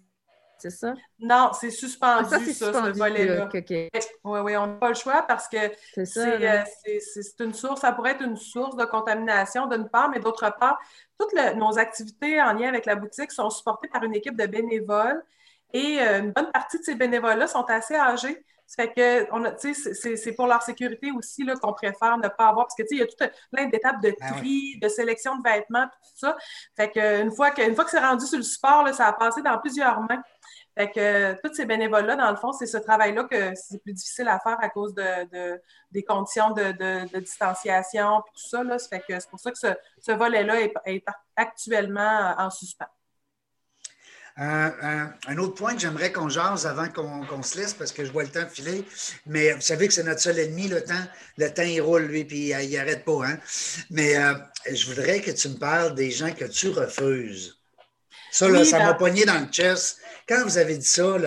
c'est 0.59 0.71
ça? 0.71 0.95
Non, 1.19 1.51
c'est 1.59 1.71
suspendu, 1.71 2.29
ah, 2.31 2.39
ça, 2.39 2.73
ce 2.73 2.99
volet-là. 2.99 3.49
Oui, 4.25 4.41
oui, 4.45 4.57
on 4.57 4.67
n'a 4.67 4.75
pas 4.75 4.91
le 4.91 4.95
choix 4.95 5.23
parce 5.23 5.49
que 5.49 5.57
euh, 5.57 6.65
c'est 6.85 7.41
une 7.41 7.55
source, 7.55 7.81
ça 7.81 7.93
pourrait 7.93 8.13
être 8.13 8.23
une 8.23 8.37
source 8.37 8.77
de 8.77 8.85
contamination 8.85 9.67
d'une 9.67 9.89
part, 9.89 10.11
mais 10.11 10.21
d'autre 10.21 10.55
part, 10.61 10.79
toutes 11.19 11.35
nos 11.57 11.79
activités 11.79 12.41
en 12.41 12.53
lien 12.53 12.69
avec 12.69 12.87
la 12.87 12.95
boutique 12.95 13.33
sont 13.33 13.51
supportées 13.51 13.89
par 13.89 14.05
une 14.05 14.15
équipe 14.15 14.37
de 14.37 14.47
bénévoles 14.47 15.25
et 15.73 15.99
euh, 16.01 16.21
une 16.21 16.33
bonne 16.33 16.53
partie 16.53 16.79
de 16.79 16.85
ces 16.85 16.95
bénévoles-là 16.95 17.49
sont 17.49 17.65
assez 17.65 17.95
âgés. 17.95 18.45
Ça 18.67 18.85
fait 18.85 18.93
que 18.95 20.17
c'est 20.17 20.33
pour 20.35 20.47
leur 20.47 20.63
sécurité 20.63 21.11
aussi 21.13 21.45
qu'on 21.61 21.73
préfère 21.73 22.17
ne 22.19 22.29
pas 22.29 22.49
avoir, 22.49 22.67
parce 22.67 22.75
que 22.75 22.83
il 22.91 22.99
y 22.99 23.03
a 23.03 23.07
tout 23.07 23.17
plein 23.53 23.67
d'étapes 23.67 24.03
de 24.03 24.15
ben 24.19 24.33
tri, 24.33 24.79
de 24.81 24.89
sélection 24.89 25.37
de 25.37 25.43
vêtements, 25.43 25.87
tout 25.87 26.11
ça. 26.17 26.37
Fait 26.77 26.91
que 26.91 27.23
une 27.23 27.33
fois 27.33 27.51
que, 27.51 27.75
fois 27.75 27.85
que 27.85 27.91
c'est 27.91 28.01
rendu 28.01 28.27
sur 28.27 28.39
le 28.39 28.45
support, 28.45 28.83
là, 28.85 28.93
ça 28.93 29.07
a 29.07 29.13
passé 29.13 29.43
dans 29.43 29.59
plusieurs 29.59 30.01
mains. 30.01 30.23
Fait 30.77 30.91
que 30.91 31.35
tous 31.43 31.55
ces 31.55 31.67
bénévoles-là, 31.67 32.17
dans 32.17 32.31
le 32.31 32.37
fond, 32.37 32.53
c'est 32.53 32.67
ce 32.67 32.79
travail-là 32.79 33.25
que 33.25 33.55
c'est 33.55 33.83
plus 33.83 33.93
difficile 33.93 34.29
à 34.29 34.41
faire 34.41 34.57
à 34.61 34.71
cause 34.71 34.95
de, 34.95 35.61
des 35.91 36.03
conditions 36.03 36.53
de, 36.53 37.19
distanciation 37.21 38.21
et 38.21 38.31
tout 38.35 38.49
ça. 38.49 38.65
Là. 38.65 38.79
Fait 38.79 39.01
que 39.01 39.21
c'est 39.21 39.29
pour 39.29 39.41
ça 39.41 39.51
que 39.51 39.59
ce, 39.59 40.13
volet-là 40.13 40.63
est, 40.87 41.05
actuellement 41.37 42.35
en 42.39 42.49
suspens. 42.51 42.87
Un, 44.37 45.39
autre 45.39 45.55
point 45.55 45.75
que 45.75 45.81
j'aimerais 45.81 46.11
qu'on 46.11 46.29
jase 46.29 46.67
avant 46.67 46.89
qu'on 46.89 47.43
se 47.43 47.59
laisse, 47.59 47.75
parce 47.75 47.93
que 47.93 48.05
je 48.05 48.13
vois 48.13 48.23
le 48.23 48.31
temps 48.31 48.47
filer, 48.49 48.85
mais 49.27 49.53
vous 49.53 49.61
savez 49.61 49.89
que 49.89 49.95
c'est 49.95 50.05
notre 50.05 50.21
seul 50.21 50.39
ennemi, 50.39 50.69
le 50.69 50.83
temps. 50.83 51.05
Le 51.37 51.53
temps, 51.53 51.63
il 51.63 51.81
roule, 51.81 52.03
lui, 52.03 52.25
puis 52.25 52.49
il 52.51 52.71
n'arrête 52.73 53.05
pas. 53.05 53.27
Hein? 53.27 53.39
Mais 53.91 54.17
euh, 54.17 54.35
je 54.73 54.87
voudrais 54.87 55.21
que 55.21 55.31
tu 55.31 55.49
me 55.49 55.57
parles 55.57 55.95
des 55.95 56.11
gens 56.11 56.33
que 56.33 56.47
tu 56.47 56.71
refuses. 56.71 57.59
Ça, 58.31 58.49
là, 58.49 58.65
ça 58.65 58.79
m'a 58.79 58.93
ben- 58.93 58.99
pogné 58.99 59.25
dans 59.27 59.39
le 59.39 59.47
chest. 59.53 59.99
Quand 60.27 60.43
vous 60.45 60.57
avez 60.57 60.79
dit 60.79 60.87
ça, 60.87 61.19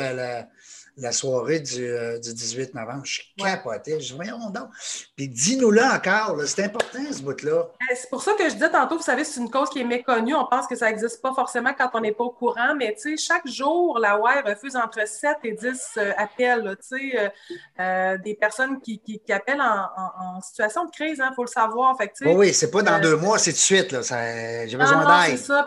la 0.98 1.12
soirée 1.12 1.60
du, 1.60 1.86
euh, 1.86 2.18
du 2.20 2.34
18 2.34 2.74
novembre. 2.74 3.02
Je 3.04 3.14
suis 3.14 3.34
capoté. 3.38 4.00
Je 4.00 4.08
dis, 4.08 4.14
voyons 4.14 4.50
donc. 4.50 4.70
Puis 5.16 5.28
dis-nous 5.28 5.72
là 5.72 5.96
encore, 5.96 6.42
c'est 6.46 6.64
important 6.64 7.00
ce 7.12 7.22
bout-là. 7.22 7.68
Ben, 7.80 7.96
c'est 7.96 8.10
pour 8.10 8.22
ça 8.22 8.34
que 8.34 8.48
je 8.48 8.54
disais 8.54 8.70
tantôt, 8.70 8.98
vous 8.98 9.04
savez, 9.04 9.24
c'est 9.24 9.40
une 9.40 9.50
cause 9.50 9.70
qui 9.70 9.82
est 9.82 9.86
méconnue. 9.86 10.36
On 10.36 10.46
pense 10.46 10.68
que 10.68 10.76
ça 10.76 10.90
n'existe 10.90 11.22
pas 11.22 11.34
forcément 11.34 11.74
quand 11.78 11.90
on 11.94 12.00
n'est 12.00 12.14
pas 12.14 12.24
au 12.24 12.32
courant, 12.32 12.76
mais 12.78 12.96
tu 12.96 13.18
sais, 13.18 13.18
chaque 13.18 13.48
jour, 13.48 14.00
la 14.00 14.18
WAI 14.18 14.42
refuse 14.42 14.76
entre 14.76 15.06
7 15.06 15.38
et 15.44 15.52
10 15.52 15.82
euh, 15.98 16.12
appels, 16.18 16.78
tu 16.82 17.12
sais, 17.12 17.32
euh, 17.80 18.18
des 18.18 18.36
personnes 18.36 18.80
qui, 18.80 19.00
qui, 19.00 19.20
appellent 19.32 19.62
en, 19.62 20.42
situation 20.42 20.86
de 20.86 20.92
crise, 20.92 21.18
il 21.18 21.22
hein, 21.22 21.32
faut 21.36 21.44
le 21.44 21.50
savoir. 21.50 21.98
Fait 21.98 22.12
oui, 22.22 22.34
oui, 22.34 22.54
c'est 22.54 22.72
pas 22.72 22.82
dans 22.82 23.00
deux 23.00 23.18
mois, 23.18 23.38
c'est 23.38 23.52
tout 23.52 23.58
de 23.58 23.62
suite. 23.62 23.90
J'ai 23.90 24.78
besoin 24.78 25.28
d'aide. 25.28 25.38
c'est 25.38 25.46
ça. 25.46 25.66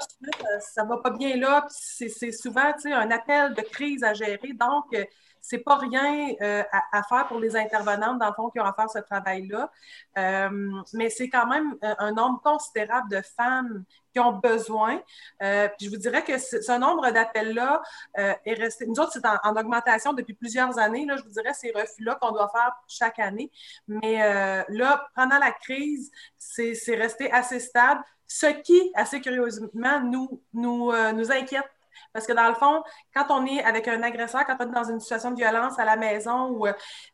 ça 0.61 0.85
va 0.85 0.99
pas 0.99 1.11
bien 1.11 1.37
là. 1.37 1.67
C'est 1.69 2.33
souvent 2.33 2.73
un 2.87 3.11
appel 3.11 3.55
de 3.55 3.63
crise 3.63 4.03
à 4.05 4.15
gérer. 4.15 4.39
Donc, 4.55 4.95
c'est 5.41 5.59
pas 5.59 5.77
rien 5.77 6.35
euh, 6.43 6.63
à, 6.93 7.03
faire 7.03 7.27
pour 7.29 7.39
les 7.39 7.57
intervenantes, 7.57 8.19
dans 8.19 8.29
le 8.29 8.35
fond, 8.35 8.51
qui 8.51 8.61
ont 8.61 8.65
à 8.65 8.73
faire 8.73 8.91
ce 8.91 8.99
travail-là. 8.99 9.71
Euh, 10.17 10.71
mais 10.95 11.11
c'est 11.11 11.29
quand 11.29 11.47
même 11.47 11.77
euh, 11.85 11.95
un 11.99 12.13
nombre 12.13 12.41
considérable 12.43 13.11
de 13.11 13.21
femmes 13.21 13.85
qui 14.13 14.21
ont 14.21 14.33
besoin. 14.33 15.03
puis 15.39 15.87
je 15.87 15.91
vous 15.91 15.97
dirais 15.97 16.25
que 16.25 16.39
ce 16.39 16.79
nombre 16.79 17.11
d'appels-là 17.11 17.83
est 18.17 18.55
resté. 18.55 18.87
Nous 18.87 18.99
autres, 18.99 19.13
c'est 19.13 19.27
en, 19.27 19.55
augmentation 19.55 20.15
depuis 20.15 20.33
plusieurs 20.33 20.79
années. 20.79 21.05
Là, 21.05 21.17
je 21.17 21.23
vous 21.25 21.31
dirais 21.31 21.53
ces 21.53 21.71
refus-là 21.73 22.15
qu'on 22.15 22.33
doit 22.33 22.49
faire 22.49 22.73
chaque 22.89 23.19
année. 23.19 23.51
Mais 23.87 24.17
là, 24.71 25.09
pendant 25.15 25.39
la 25.39 25.53
crise, 25.53 26.11
c'est 26.39 26.97
resté 26.97 27.31
assez 27.31 27.61
stable, 27.61 28.03
ce 28.27 28.47
qui, 28.47 28.91
assez 28.95 29.21
curieusement, 29.21 30.01
nous, 30.01 30.43
nous, 30.55 30.91
nous 31.13 31.31
inquiète 31.31 31.69
parce 32.19 32.27
que 32.27 32.33
dans 32.33 32.49
le 32.49 32.55
fond, 32.55 32.83
quand 33.15 33.27
on 33.31 33.47
est 33.47 33.63
avec 33.63 33.87
un 33.87 34.03
agresseur, 34.03 34.45
quand 34.45 34.57
on 34.59 34.69
est 34.69 34.75
dans 34.75 34.91
une 34.91 34.99
situation 34.99 35.31
de 35.31 35.37
violence 35.37 35.79
à 35.79 35.85
la 35.85 35.97
maison, 35.97 36.49
ou, 36.49 36.67
euh, 36.67 36.73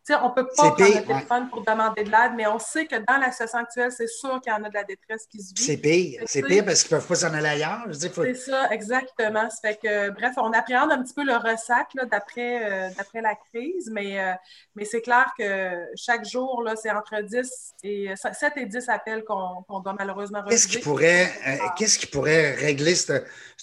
on 0.08 0.30
ne 0.30 0.34
peut 0.34 0.46
pas 0.46 0.70
prendre 0.70 0.78
le 0.78 1.02
téléphone 1.06 1.50
pour 1.50 1.62
demander 1.62 2.04
de 2.04 2.10
l'aide, 2.10 2.32
mais 2.34 2.46
on 2.46 2.58
sait 2.58 2.86
que 2.86 2.96
dans 2.96 3.18
la 3.18 3.30
situation 3.30 3.58
actuelle, 3.58 3.92
c'est 3.92 4.08
sûr 4.08 4.40
qu'il 4.40 4.50
y 4.50 4.56
en 4.56 4.64
a 4.64 4.70
de 4.70 4.74
la 4.74 4.84
détresse 4.84 5.26
qui 5.30 5.42
se 5.42 5.52
vit. 5.54 5.62
C'est 5.62 5.76
pire. 5.76 6.22
C'est 6.24 6.40
pire 6.40 6.64
parce 6.64 6.82
qu'ils 6.82 6.94
ne 6.94 7.00
peuvent 7.00 7.08
pas 7.08 7.14
s'en 7.16 7.34
aller 7.34 7.48
ailleurs. 7.48 7.86
C'est 7.92 8.34
ça, 8.34 8.68
exactement. 8.70 9.50
Ça 9.50 9.56
fait 9.60 9.76
que, 9.76 10.08
bref, 10.08 10.32
on 10.38 10.52
appréhende 10.54 10.92
un 10.92 11.02
petit 11.02 11.12
peu 11.12 11.24
le 11.24 11.36
ressac 11.36 11.88
euh, 11.98 12.06
d'après 12.06 13.20
la 13.20 13.34
crise, 13.34 13.90
mais, 13.92 14.18
euh, 14.18 14.32
mais 14.74 14.86
c'est 14.86 15.02
clair 15.02 15.34
que 15.38 15.84
chaque 15.96 16.24
jour, 16.24 16.66
c'est 16.80 16.90
entre 16.90 17.20
10 17.20 17.74
et 17.82 18.14
7 18.16 18.52
et 18.56 18.64
10 18.64 18.88
appels 18.88 19.22
qu'on 19.24 19.80
doit 19.80 19.94
malheureusement 19.98 20.42
Qu'est-ce 20.48 20.66
qui 20.66 20.78
pourrait, 20.78 21.30
qu'est-ce 21.76 21.98
qui 21.98 22.06
pourrait 22.06 22.52
régler 22.52 22.94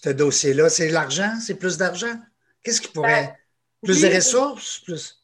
ce 0.03 0.09
dossier-là? 0.09 0.69
C'est 0.69 0.89
l'argent? 0.89 1.33
C'est 1.39 1.55
plus 1.55 1.77
d'argent? 1.77 2.15
Qu'est-ce 2.63 2.81
qui 2.81 2.89
pourrait? 2.89 3.27
Ben, 3.27 3.35
plus 3.83 4.01
de 4.01 4.15
ressources? 4.15 4.79
Plus? 4.79 5.17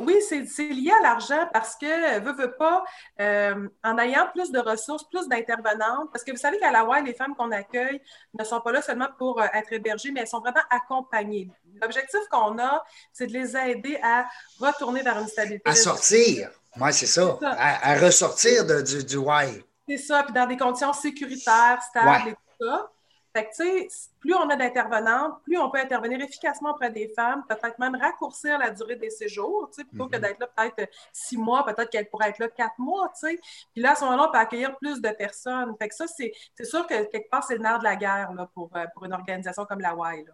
oui, 0.00 0.16
c'est 0.28 0.68
lié 0.68 0.90
à 0.98 1.02
l'argent 1.02 1.48
parce 1.52 1.76
que, 1.76 2.18
veut, 2.18 2.32
veut 2.32 2.56
pas, 2.58 2.84
euh, 3.20 3.68
en 3.84 3.98
ayant 3.98 4.26
plus 4.34 4.50
de 4.50 4.58
ressources, 4.58 5.04
plus 5.08 5.28
d'intervenantes, 5.28 6.10
parce 6.12 6.24
que 6.24 6.32
vous 6.32 6.36
savez 6.36 6.58
qu'à 6.58 6.72
la 6.72 6.84
WAI, 6.84 7.02
les 7.02 7.14
femmes 7.14 7.34
qu'on 7.36 7.52
accueille 7.52 8.02
ne 8.36 8.44
sont 8.44 8.60
pas 8.60 8.72
là 8.72 8.82
seulement 8.82 9.08
pour 9.18 9.40
euh, 9.40 9.46
être 9.54 9.72
hébergées, 9.72 10.10
mais 10.10 10.20
elles 10.22 10.26
sont 10.26 10.40
vraiment 10.40 10.64
accompagnées. 10.68 11.48
L'objectif 11.80 12.20
qu'on 12.30 12.58
a, 12.58 12.84
c'est 13.12 13.28
de 13.28 13.32
les 13.32 13.56
aider 13.56 13.98
à 14.02 14.26
retourner 14.58 15.02
vers 15.02 15.18
une 15.18 15.28
stabilité. 15.28 15.70
À 15.70 15.74
sortir, 15.76 16.50
oui, 16.80 16.92
c'est 16.92 17.06
ça. 17.06 17.38
À, 17.42 17.98
ressortir 18.00 18.66
de, 18.66 18.80
du, 18.80 19.04
du 19.04 19.16
WAI. 19.16 19.64
C'est 19.88 19.98
ça, 19.98 20.24
puis 20.24 20.32
dans 20.32 20.46
des 20.46 20.56
conditions 20.56 20.92
sécuritaires, 20.92 21.80
stables 21.88 22.30
et 22.30 22.32
tout 22.32 22.66
ça. 22.66 22.90
Fait 23.36 23.44
que, 23.44 23.50
tu 23.50 23.88
sais, 23.90 24.08
plus 24.18 24.34
on 24.34 24.48
a 24.48 24.56
d'intervenantes, 24.56 25.42
plus 25.44 25.58
on 25.58 25.70
peut 25.70 25.78
intervenir 25.78 26.18
efficacement 26.22 26.70
auprès 26.70 26.90
des 26.90 27.12
femmes, 27.14 27.44
peut-être 27.46 27.78
même 27.78 27.94
raccourcir 27.94 28.58
la 28.58 28.70
durée 28.70 28.96
des 28.96 29.10
séjours, 29.10 29.68
tu 29.70 29.82
sais, 29.82 29.84
plutôt 29.86 30.08
que 30.08 30.16
mhm. 30.16 30.22
d'être 30.22 30.40
là 30.40 30.46
peut-être 30.56 30.90
six 31.12 31.36
mois, 31.36 31.62
peut-être 31.66 31.90
qu'elle 31.90 32.08
pourrait 32.08 32.30
être 32.30 32.38
là 32.38 32.48
quatre 32.48 32.78
mois, 32.78 33.08
tu 33.08 33.28
sais. 33.28 33.38
Puis 33.74 33.82
là, 33.82 33.92
à 33.92 33.94
ce 33.94 34.04
moment-là, 34.04 34.28
on 34.30 34.32
peut 34.32 34.38
accueillir 34.38 34.74
plus 34.78 35.02
de 35.02 35.10
personnes. 35.10 35.74
Fait 35.78 35.90
que 35.90 35.94
ça, 35.94 36.06
c'est 36.06 36.32
sûr 36.64 36.86
que 36.86 37.10
quelque 37.10 37.28
part, 37.28 37.44
c'est 37.44 37.56
le 37.56 37.62
nerf 37.62 37.78
de 37.78 37.84
la 37.84 37.96
guerre 37.96 38.32
là, 38.32 38.48
pour, 38.54 38.70
euh, 38.74 38.86
pour 38.94 39.04
une 39.04 39.12
organisation 39.12 39.66
comme 39.66 39.80
la 39.80 39.94
WAI. 39.94 40.24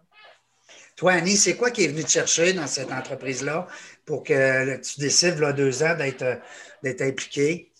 Toi, 0.95 1.11
Annie, 1.11 1.35
c'est 1.35 1.57
quoi 1.57 1.71
qui 1.71 1.83
est 1.83 1.89
venu 1.89 2.05
te 2.05 2.09
chercher 2.09 2.53
dans 2.53 2.67
cette 2.67 2.93
entreprise-là 2.93 3.67
pour 4.05 4.23
que 4.23 4.77
tu 4.77 5.01
décides, 5.01 5.39
là, 5.39 5.51
deux 5.51 5.83
ans, 5.83 5.97
d'être 5.97 7.01
impliquée? 7.01 7.72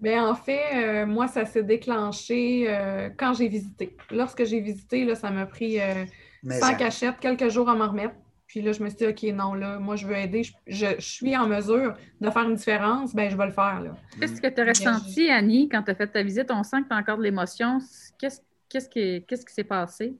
Bien, 0.00 0.28
en 0.28 0.34
fait, 0.34 0.62
euh, 0.74 1.06
moi, 1.06 1.26
ça 1.26 1.44
s'est 1.44 1.64
déclenché 1.64 2.66
euh, 2.68 3.10
quand 3.16 3.34
j'ai 3.34 3.48
visité. 3.48 3.96
Lorsque 4.10 4.44
j'ai 4.44 4.60
visité, 4.60 5.04
là, 5.04 5.14
ça 5.16 5.30
m'a 5.30 5.44
pris 5.44 5.80
euh, 5.80 6.04
sans 6.48 6.74
cachette 6.76 7.16
quelques 7.20 7.48
jours 7.48 7.68
à 7.68 7.74
m'en 7.74 7.88
remettre. 7.88 8.14
Puis 8.46 8.62
là, 8.62 8.72
je 8.72 8.82
me 8.82 8.88
suis 8.88 8.98
dit, 8.98 9.06
OK, 9.06 9.22
non, 9.34 9.54
là, 9.54 9.78
moi, 9.78 9.96
je 9.96 10.06
veux 10.06 10.16
aider. 10.16 10.42
Je, 10.66 10.86
suis 11.00 11.36
en 11.36 11.46
mesure 11.48 11.94
de 12.20 12.30
faire 12.30 12.48
une 12.48 12.54
différence, 12.54 13.14
bien, 13.14 13.28
je 13.28 13.36
vais 13.36 13.46
le 13.46 13.52
faire. 13.52 13.82
Qu'est-ce 14.18 14.40
que 14.40 14.46
tu 14.46 14.60
as 14.60 14.64
ressenti, 14.64 15.28
Annie, 15.28 15.68
quand 15.68 15.82
tu 15.82 15.90
as 15.90 15.94
fait 15.94 16.06
ta 16.06 16.22
visite? 16.22 16.50
On 16.50 16.62
sent 16.62 16.82
que 16.82 16.88
tu 16.88 16.94
as 16.94 16.96
encore 16.96 17.18
de 17.18 17.24
l'émotion. 17.24 17.78
Qu'est-ce, 18.18 18.40
qu'est-ce, 18.68 18.88
qui, 18.88 19.24
qu'est-ce 19.26 19.44
qui 19.44 19.52
s'est 19.52 19.64
passé? 19.64 20.16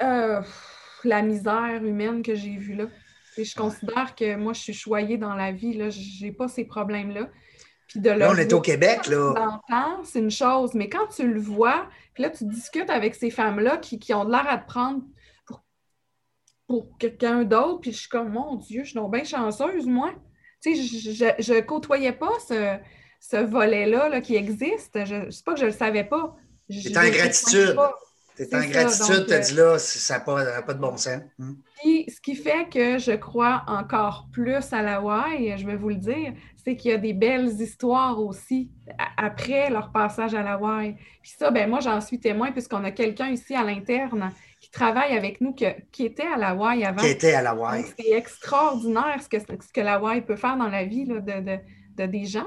Ah 0.00 0.42
la 1.04 1.22
misère 1.22 1.82
humaine 1.82 2.22
que 2.22 2.34
j'ai 2.34 2.56
vue 2.56 2.74
là. 2.74 2.84
Et 3.38 3.44
je 3.44 3.54
considère 3.54 4.14
que 4.14 4.36
moi, 4.36 4.52
je 4.52 4.60
suis 4.60 4.74
choyée 4.74 5.16
dans 5.16 5.34
la 5.34 5.50
vie. 5.50 5.72
Je 5.72 6.24
n'ai 6.24 6.32
pas 6.32 6.48
ces 6.48 6.64
problèmes-là 6.64 7.30
là, 7.96 8.30
on 8.30 8.36
est 8.36 8.52
au 8.52 8.60
Québec, 8.60 9.06
là. 9.06 9.60
C'est 10.04 10.18
une 10.18 10.30
chose, 10.30 10.74
mais 10.74 10.88
quand 10.88 11.06
tu 11.08 11.26
le 11.26 11.40
vois, 11.40 11.88
puis 12.14 12.22
là, 12.22 12.30
tu 12.30 12.44
discutes 12.44 12.90
avec 12.90 13.14
ces 13.14 13.30
femmes-là 13.30 13.78
qui, 13.78 14.14
ont 14.14 14.24
de 14.24 14.30
l'air 14.30 14.48
à 14.48 14.58
te 14.58 14.66
prendre 14.66 15.02
pour, 16.66 16.96
quelqu'un 16.98 17.42
d'autre, 17.44 17.80
puis 17.80 17.92
je 17.92 17.98
suis 17.98 18.08
comme, 18.08 18.30
mon 18.30 18.56
Dieu, 18.56 18.84
je 18.84 18.90
suis 18.90 18.96
donc 18.96 19.12
bien 19.12 19.24
chanceuse, 19.24 19.86
moi. 19.86 20.12
Tu 20.62 20.76
sais, 20.76 21.34
je 21.38 21.54
ne 21.54 21.60
côtoyais 21.60 22.12
pas 22.12 22.32
ce, 22.48 23.36
volet-là 23.44 24.08
là, 24.08 24.20
qui 24.20 24.36
existe. 24.36 25.04
Je 25.04 25.26
ne 25.26 25.30
sais 25.30 25.42
pas 25.42 25.54
que 25.54 25.60
je 25.60 25.64
ne 25.64 25.70
le 25.70 25.76
savais 25.76 26.04
pas. 26.04 26.36
C'est 26.68 26.96
en 26.96 27.08
gratitude. 27.08 27.76
C'est 28.42 28.54
en 28.54 28.66
gratitude, 28.66 29.26
tu 29.26 29.34
as 29.34 29.38
dit 29.38 29.54
là, 29.54 29.78
ça 29.78 30.14
n'a 30.14 30.20
pas, 30.20 30.62
pas, 30.62 30.74
de 30.74 30.78
bon 30.78 30.96
sens. 30.96 31.20
Hmm. 31.38 31.52
Puis, 31.80 32.06
ce 32.08 32.20
qui 32.20 32.34
fait 32.34 32.68
que 32.72 32.98
je 32.98 33.12
crois 33.12 33.64
encore 33.66 34.28
plus 34.32 34.72
à 34.72 34.82
la 34.82 35.02
WAI, 35.02 35.58
je 35.58 35.66
vais 35.66 35.76
vous 35.76 35.90
le 35.90 35.96
dire, 35.96 36.32
c'est 36.56 36.74
qu'il 36.74 36.90
y 36.90 36.94
a 36.94 36.98
des 36.98 37.12
belles 37.12 37.60
histoires 37.60 38.18
aussi 38.18 38.70
après 39.18 39.68
leur 39.68 39.92
passage 39.92 40.34
à 40.34 40.42
la 40.42 40.56
WAI. 40.58 40.96
Puis 41.22 41.32
ça, 41.38 41.50
ben 41.50 41.68
moi, 41.68 41.80
j'en 41.80 42.00
suis 42.00 42.18
témoin 42.18 42.50
puisqu'on 42.50 42.84
a 42.84 42.90
quelqu'un 42.90 43.28
ici 43.28 43.54
à 43.54 43.62
l'interne 43.62 44.30
qui 44.60 44.70
travaille 44.70 45.16
avec 45.16 45.40
nous, 45.40 45.54
qui 45.54 46.04
était 46.04 46.26
à 46.26 46.36
la 46.36 46.54
WAI 46.54 46.84
avant. 46.84 47.02
Qui 47.02 47.08
était 47.08 47.34
à 47.34 47.42
la 47.42 47.54
WAI. 47.54 47.84
C'est 47.98 48.12
extraordinaire 48.12 49.20
ce 49.22 49.28
que, 49.28 49.38
ce 49.38 49.72
que 49.72 49.80
la 49.80 50.00
WAI 50.00 50.22
peut 50.22 50.36
faire 50.36 50.56
dans 50.56 50.68
la 50.68 50.84
vie 50.84 51.04
de, 51.04 51.18
de, 51.18 51.58
des 52.06 52.24
gens. 52.24 52.46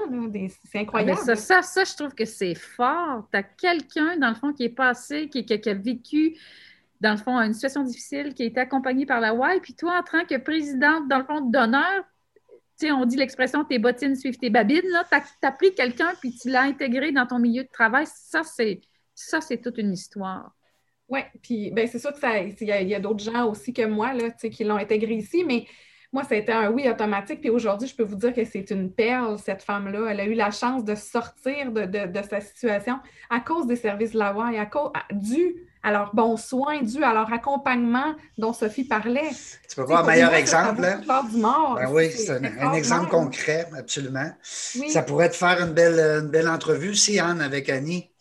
C'est 0.70 0.80
incroyable. 0.80 1.20
ça, 1.20 1.36
ça, 1.36 1.62
ça, 1.62 1.84
je 1.84 1.94
trouve 1.94 2.14
que 2.14 2.24
c'est 2.24 2.54
fort. 2.54 3.28
Tu 3.30 3.38
as 3.38 3.42
quelqu'un, 3.42 4.16
dans 4.16 4.28
le 4.28 4.34
fond, 4.34 4.52
qui 4.52 4.64
est 4.64 4.68
passé, 4.68 5.28
qui, 5.28 5.44
qui, 5.44 5.60
qui 5.60 5.70
a 5.70 5.74
vécu 5.74 6.36
dans 7.00 7.12
le 7.12 7.16
fond, 7.18 7.38
une 7.38 7.52
situation 7.52 7.82
difficile, 7.82 8.32
qui 8.32 8.44
a 8.44 8.46
été 8.46 8.60
accompagnée 8.60 9.04
par 9.04 9.20
la 9.20 9.34
WAI. 9.34 9.60
Puis 9.60 9.74
toi, 9.74 9.98
en 9.98 10.02
tant 10.02 10.24
que 10.24 10.36
présidente, 10.38 11.06
dans 11.08 11.18
le 11.18 11.24
fond, 11.24 11.40
d'honneur, 11.42 12.04
on 12.82 13.04
dit 13.04 13.16
l'expression 13.16 13.64
tes 13.64 13.78
bottines 13.78 14.16
suivent 14.16 14.38
tes 14.38 14.50
babines. 14.50 14.82
Tu 14.82 15.46
as, 15.46 15.52
pris 15.52 15.74
quelqu'un 15.74 16.12
puis 16.20 16.34
tu 16.34 16.50
l'as 16.50 16.62
intégré 16.62 17.12
dans 17.12 17.26
ton 17.26 17.38
milieu 17.38 17.62
de 17.62 17.68
travail. 17.68 18.06
Ça, 18.06 18.42
c'est 18.42 18.80
ça, 19.14 19.40
c'est 19.40 19.58
toute 19.58 19.78
une 19.78 19.92
histoire. 19.92 20.52
Oui, 21.08 21.20
puis 21.42 21.70
ben, 21.70 21.86
c'est 21.86 21.98
sûr 21.98 22.12
qu'il 22.12 22.68
y 22.68 22.94
a, 22.94 23.00
d'autres 23.00 23.22
gens 23.22 23.48
aussi 23.48 23.72
que 23.72 23.86
moi 23.86 24.12
là, 24.14 24.30
qui 24.30 24.64
l'ont 24.64 24.76
intégré 24.76 25.14
ici, 25.14 25.44
mais 25.44 25.66
moi, 26.14 26.22
ça 26.22 26.36
a 26.36 26.38
été 26.38 26.52
un 26.52 26.70
oui 26.70 26.88
automatique. 26.88 27.40
Puis 27.40 27.50
aujourd'hui, 27.50 27.88
je 27.88 27.96
peux 27.96 28.04
vous 28.04 28.14
dire 28.14 28.32
que 28.32 28.44
c'est 28.44 28.70
une 28.70 28.90
perle, 28.90 29.36
cette 29.38 29.62
femme-là. 29.62 30.06
Elle 30.10 30.20
a 30.20 30.24
eu 30.24 30.34
la 30.34 30.52
chance 30.52 30.84
de 30.84 30.94
sortir 30.94 31.72
de, 31.72 32.22
sa 32.30 32.40
situation 32.40 33.00
à 33.28 33.40
cause 33.40 33.66
des 33.66 33.74
services 33.74 34.12
de 34.12 34.18
la 34.18 34.32
et 34.52 34.58
à 34.58 34.66
cause, 34.66 34.92
du 35.10 35.56
à 35.82 35.92
leur 35.92 36.14
bon 36.14 36.38
soin, 36.38 36.80
dû 36.80 37.04
à 37.04 37.12
leur 37.12 37.30
accompagnement 37.30 38.14
dont 38.38 38.54
Sophie 38.54 38.84
parlait. 38.84 39.28
Tu 39.68 39.76
peux 39.76 39.82
voir 39.82 40.04
un 40.04 40.12
meilleur 40.12 40.32
exemple. 40.32 40.82
Hein? 40.82 41.02
Du 41.30 41.36
mort, 41.36 41.74
ben 41.74 41.92
oui, 41.92 42.10
c'est 42.10 42.30
un, 42.30 42.72
exemple 42.72 43.10
concret, 43.10 43.68
absolument. 43.76 44.30
Ça 44.52 45.02
pourrait 45.02 45.28
te 45.28 45.36
faire 45.36 45.60
une 45.60 45.74
belle, 45.74 45.98
une 45.98 46.30
belle 46.30 46.48
entrevue, 46.48 46.94
si 46.94 47.18
Anne, 47.18 47.42
avec 47.42 47.68
Annie. 47.68 48.13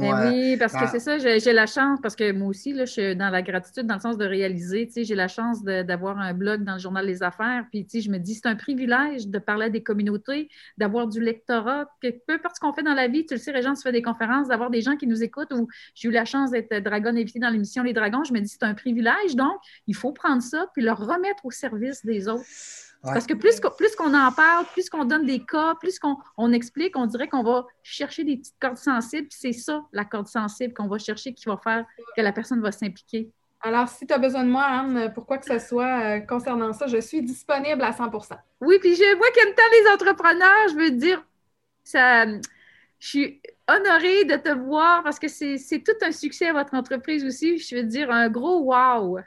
Ben 0.00 0.26
euh, 0.26 0.30
oui, 0.30 0.56
parce 0.58 0.74
que 0.74 0.86
c'est 0.88 0.98
ça, 0.98 1.18
j'ai 1.18 1.52
la 1.52 1.66
chance, 1.66 1.98
parce 2.02 2.14
que 2.14 2.32
moi 2.32 2.48
aussi, 2.48 2.72
là, 2.72 2.84
je 2.84 2.92
suis 2.92 3.16
dans 3.16 3.30
la 3.30 3.42
gratitude, 3.42 3.86
dans 3.86 3.94
le 3.94 4.00
sens 4.00 4.18
de 4.18 4.24
réaliser, 4.24 4.86
tu 4.86 4.92
sais, 4.92 5.04
j'ai 5.04 5.14
la 5.14 5.28
chance 5.28 5.62
d'avoir 5.62 6.18
un 6.18 6.34
blog 6.34 6.64
dans 6.64 6.74
le 6.74 6.78
Journal 6.78 7.06
des 7.06 7.22
Affaires, 7.22 7.64
puis 7.70 7.84
tu 7.86 7.98
sais, 7.98 8.00
je 8.02 8.10
me 8.10 8.18
dis, 8.18 8.34
c'est 8.34 8.46
un 8.46 8.56
privilège 8.56 9.28
de 9.28 9.38
parler 9.38 9.66
à 9.66 9.70
des 9.70 9.82
communautés, 9.82 10.48
d'avoir 10.76 11.08
du 11.08 11.20
lectorat, 11.20 11.88
que 12.02 12.08
peu 12.26 12.34
importe 12.34 12.56
ce 12.56 12.60
qu'on 12.60 12.72
fait 12.72 12.82
dans 12.82 12.94
la 12.94 13.08
vie, 13.08 13.24
tu 13.24 13.34
le 13.34 13.40
sais, 13.40 13.52
Régent, 13.52 13.74
tu 13.74 13.82
fais 13.82 13.92
des 13.92 14.02
conférences, 14.02 14.48
d'avoir 14.48 14.70
des 14.70 14.82
gens 14.82 14.96
qui 14.96 15.06
nous 15.06 15.22
écoutent, 15.22 15.52
ou 15.52 15.68
j'ai 15.94 16.08
eu 16.08 16.12
la 16.12 16.24
chance 16.24 16.50
d'être 16.50 16.74
dragon 16.82 17.16
invité 17.16 17.38
dans 17.38 17.50
l'émission 17.50 17.82
Les 17.82 17.92
Dragons, 17.92 18.24
je 18.24 18.32
me 18.32 18.40
dis, 18.40 18.48
c'est 18.48 18.64
un 18.64 18.74
privilège, 18.74 19.34
donc 19.34 19.56
il 19.86 19.94
faut 19.94 20.12
prendre 20.12 20.42
ça, 20.42 20.66
puis 20.74 20.82
le 20.82 20.92
remettre 20.92 21.44
au 21.44 21.50
service 21.50 22.04
des 22.04 22.28
autres. 22.28 22.44
Parce 23.04 23.26
que 23.26 23.34
plus, 23.34 23.60
plus 23.76 23.94
qu'on 23.96 24.14
en 24.14 24.32
parle, 24.32 24.64
plus 24.72 24.88
qu'on 24.88 25.04
donne 25.04 25.26
des 25.26 25.40
cas, 25.40 25.74
plus 25.76 25.98
qu'on 25.98 26.16
on 26.36 26.52
explique, 26.52 26.96
on 26.96 27.06
dirait 27.06 27.28
qu'on 27.28 27.42
va 27.42 27.66
chercher 27.82 28.24
des 28.24 28.38
petites 28.38 28.58
cordes 28.60 28.78
sensibles. 28.78 29.28
C'est 29.30 29.52
ça, 29.52 29.84
la 29.92 30.04
corde 30.04 30.26
sensible 30.26 30.72
qu'on 30.72 30.88
va 30.88 30.98
chercher 30.98 31.34
qui 31.34 31.44
va 31.46 31.58
faire 31.62 31.84
que 32.16 32.22
la 32.22 32.32
personne 32.32 32.60
va 32.60 32.72
s'impliquer. 32.72 33.30
Alors, 33.60 33.88
si 33.88 34.06
tu 34.06 34.12
as 34.12 34.18
besoin 34.18 34.44
de 34.44 34.50
moi, 34.50 34.64
Anne, 34.64 35.12
pour 35.14 35.26
quoi 35.26 35.38
que 35.38 35.46
ce 35.46 35.58
soit 35.58 36.20
concernant 36.20 36.72
ça, 36.72 36.86
je 36.86 36.98
suis 36.98 37.22
disponible 37.22 37.82
à 37.82 37.92
100% 37.92 38.36
Oui, 38.60 38.78
puis 38.78 38.94
je 38.94 39.16
vois 39.16 39.30
qu'aime 39.34 39.54
tant 39.54 39.62
les 39.72 39.90
entrepreneurs, 39.94 40.68
je 40.70 40.74
veux 40.74 40.90
dire, 40.90 41.24
ça, 41.82 42.26
je 42.26 42.40
suis 43.08 43.40
honorée 43.68 44.24
de 44.24 44.36
te 44.36 44.50
voir 44.50 45.02
parce 45.02 45.18
que 45.18 45.28
c'est 45.28 45.82
tout 45.84 45.96
un 46.02 46.12
succès 46.12 46.48
à 46.48 46.52
votre 46.52 46.74
entreprise 46.74 47.24
aussi. 47.24 47.58
Je 47.58 47.76
veux 47.76 47.82
dire, 47.82 48.10
un 48.10 48.28
gros 48.28 48.60
wow. 48.60 49.18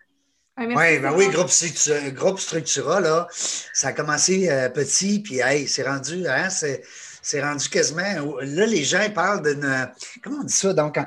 Ah, 0.60 0.66
ouais, 0.66 0.98
ben 0.98 1.14
oui, 1.16 1.30
groupe, 1.30 1.50
Structura, 1.50 2.10
groupe 2.10 2.40
Structura, 2.40 3.00
là, 3.00 3.28
ça 3.32 3.90
a 3.90 3.94
commencé 3.94 4.50
euh, 4.50 4.70
petit, 4.70 5.20
puis 5.20 5.38
hey, 5.38 5.68
c'est 5.68 5.88
rendu, 5.88 6.28
hein, 6.28 6.50
c'est 6.50 7.42
rendu 7.44 7.70
quasiment. 7.70 8.36
Là, 8.42 8.66
les 8.66 8.84
gens 8.84 9.08
parlent 9.14 9.44
d'une. 9.44 9.92
Comment 10.24 10.40
on 10.42 10.44
dit 10.44 10.54
ça? 10.54 10.74
Donc, 10.74 10.98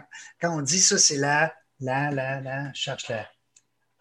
quand, 0.41 0.57
on 0.57 0.63
dit 0.63 0.81
ça, 0.81 0.99
c'est 0.99 1.17
la, 1.17 1.53
la, 1.81 2.13
la, 2.13 2.41
la, 2.41 2.73
je 2.73 2.81
cherche 2.81 3.09
la. 3.09 3.27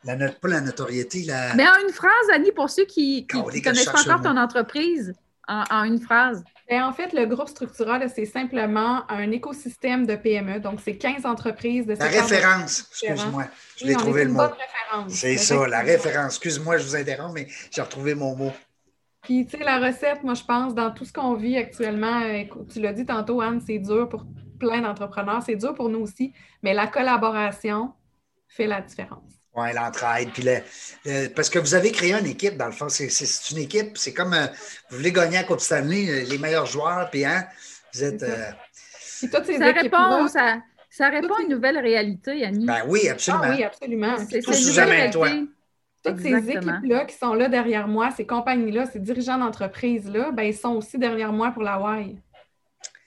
La, 0.04 0.30
pas 0.30 0.48
la 0.48 0.62
notoriété, 0.62 1.24
la. 1.24 1.56
Mais 1.56 1.68
en 1.68 1.76
une 1.86 1.94
phrase, 1.94 2.30
Annie, 2.32 2.52
pour 2.52 2.70
ceux 2.70 2.86
qui 2.86 3.26
ne 3.34 3.64
connaissent 3.64 3.86
pas 3.86 4.02
encore 4.02 4.22
ton 4.22 4.38
entreprise, 4.38 5.16
en 5.48 5.84
une 5.84 6.00
phrase. 6.00 6.44
Ben, 6.70 6.84
en 6.84 6.94
fait, 6.94 7.14
le 7.14 7.26
groupe 7.26 7.50
Structura, 7.50 8.08
c'est 8.10 8.26
simplement 8.26 9.10
un 9.10 9.32
écosystème 9.32 10.06
de 10.06 10.16
PME. 10.16 10.60
Donc, 10.60 10.80
c'est 10.84 10.98
15 10.98 11.26
entreprises 11.26 11.88
de 11.88 11.96
La 11.96 12.06
référence, 12.06 12.88
excuse-moi. 12.92 13.46
Je 13.76 13.86
l'ai 13.88 13.96
trouvé 13.96 14.26
le 14.26 14.32
mot. 14.32 14.44
C'est 15.08 15.38
ça, 15.38 15.68
la 15.68 15.80
référence. 15.80 16.36
Excuse-moi, 16.36 16.78
je 16.78 16.84
vous 16.84 16.96
interromps, 16.96 17.34
mais 17.34 17.48
j'ai 17.72 17.82
retrouvé 17.82 18.14
mon 18.14 18.36
mot. 18.36 18.52
Puis, 19.24 19.48
tu 19.48 19.58
sais, 19.58 19.64
la 19.64 19.80
recette, 19.80 20.24
moi, 20.24 20.36
je 20.36 20.44
pense, 20.44 20.76
dans 20.76 20.92
tout 20.92 21.06
ce 21.06 21.12
qu'on 21.12 21.34
vit 21.34 21.58
actuellement, 21.58 22.22
euh, 22.22 22.44
tu 22.72 22.80
l'as 22.80 22.94
dit 22.94 23.06
tantôt, 23.06 23.42
Anne, 23.42 23.62
c'est 23.66 23.80
dur 23.80 24.08
pour 24.08 24.26
plein 24.60 24.82
d'entrepreneurs, 24.82 25.42
c'est 25.44 25.56
dur 25.56 25.74
pour 25.74 25.90
nous 25.90 26.00
aussi, 26.00 26.34
mais 26.62 26.74
la 26.74 26.86
collaboration 26.86 27.94
fait 28.48 28.68
la 28.68 28.82
différence. 28.82 29.39
Oui, 29.60 29.74
l'entraide. 29.74 30.30
Puis 30.34 30.46
parce 31.36 31.50
que 31.50 31.60
vous 31.60 31.76
avez 31.76 31.92
créé 31.92 32.14
une 32.14 32.26
équipe, 32.26 32.58
dans 32.58 32.68
le 32.68 32.72
fond. 32.72 32.90
C'est 32.90 33.52
une 33.52 33.58
équipe. 33.58 33.98
C'est 33.98 34.14
comme 34.14 34.34
euh, 34.34 34.48
vous 34.90 34.98
voulez 34.98 35.12
gagner 35.12 35.38
à 35.38 35.44
Coupe 35.44 35.60
Stanley, 35.60 36.10
euh, 36.10 36.26
les 36.30 36.38
meilleurs 36.38 36.66
joueurs, 36.66 37.10
puis 37.10 37.26
hein, 37.26 37.46
vous 37.94 38.04
êtes. 38.04 38.24
Euh, 38.24 38.52
ça, 38.82 39.40
répond, 39.72 40.28
ça, 40.28 40.62
ça, 40.90 41.10
répond 41.10 41.34
à 41.36 41.42
une 41.42 41.50
nouvelle 41.50 41.78
réalité, 41.78 42.46
Annie. 42.46 42.66
Ben 42.66 42.84
oui, 42.88 43.10
absolument. 43.10 43.44
Ah 43.48 43.56
oui, 43.56 43.64
absolument. 43.64 44.16
C'est 44.30 44.42
tout 44.42 44.54
sous 44.54 44.74
jamais 44.74 45.10
toi. 45.10 45.30
Toutes 46.02 46.22
ces 46.22 46.50
équipes-là 46.50 47.04
qui 47.04 47.16
sont 47.18 47.34
là 47.34 47.50
derrière 47.50 47.90
moi, 47.90 48.12
ces 48.12 48.26
compagnies-là, 48.26 48.86
ces 48.86 49.00
dirigeants 49.00 49.38
d'entreprise-là, 49.38 50.32
ben, 50.32 50.44
ils 50.44 50.56
sont 50.56 50.76
aussi 50.76 50.98
derrière 50.98 51.34
moi 51.34 51.52
pour 51.52 51.64
la 51.64 51.78
Y. 52.00 52.16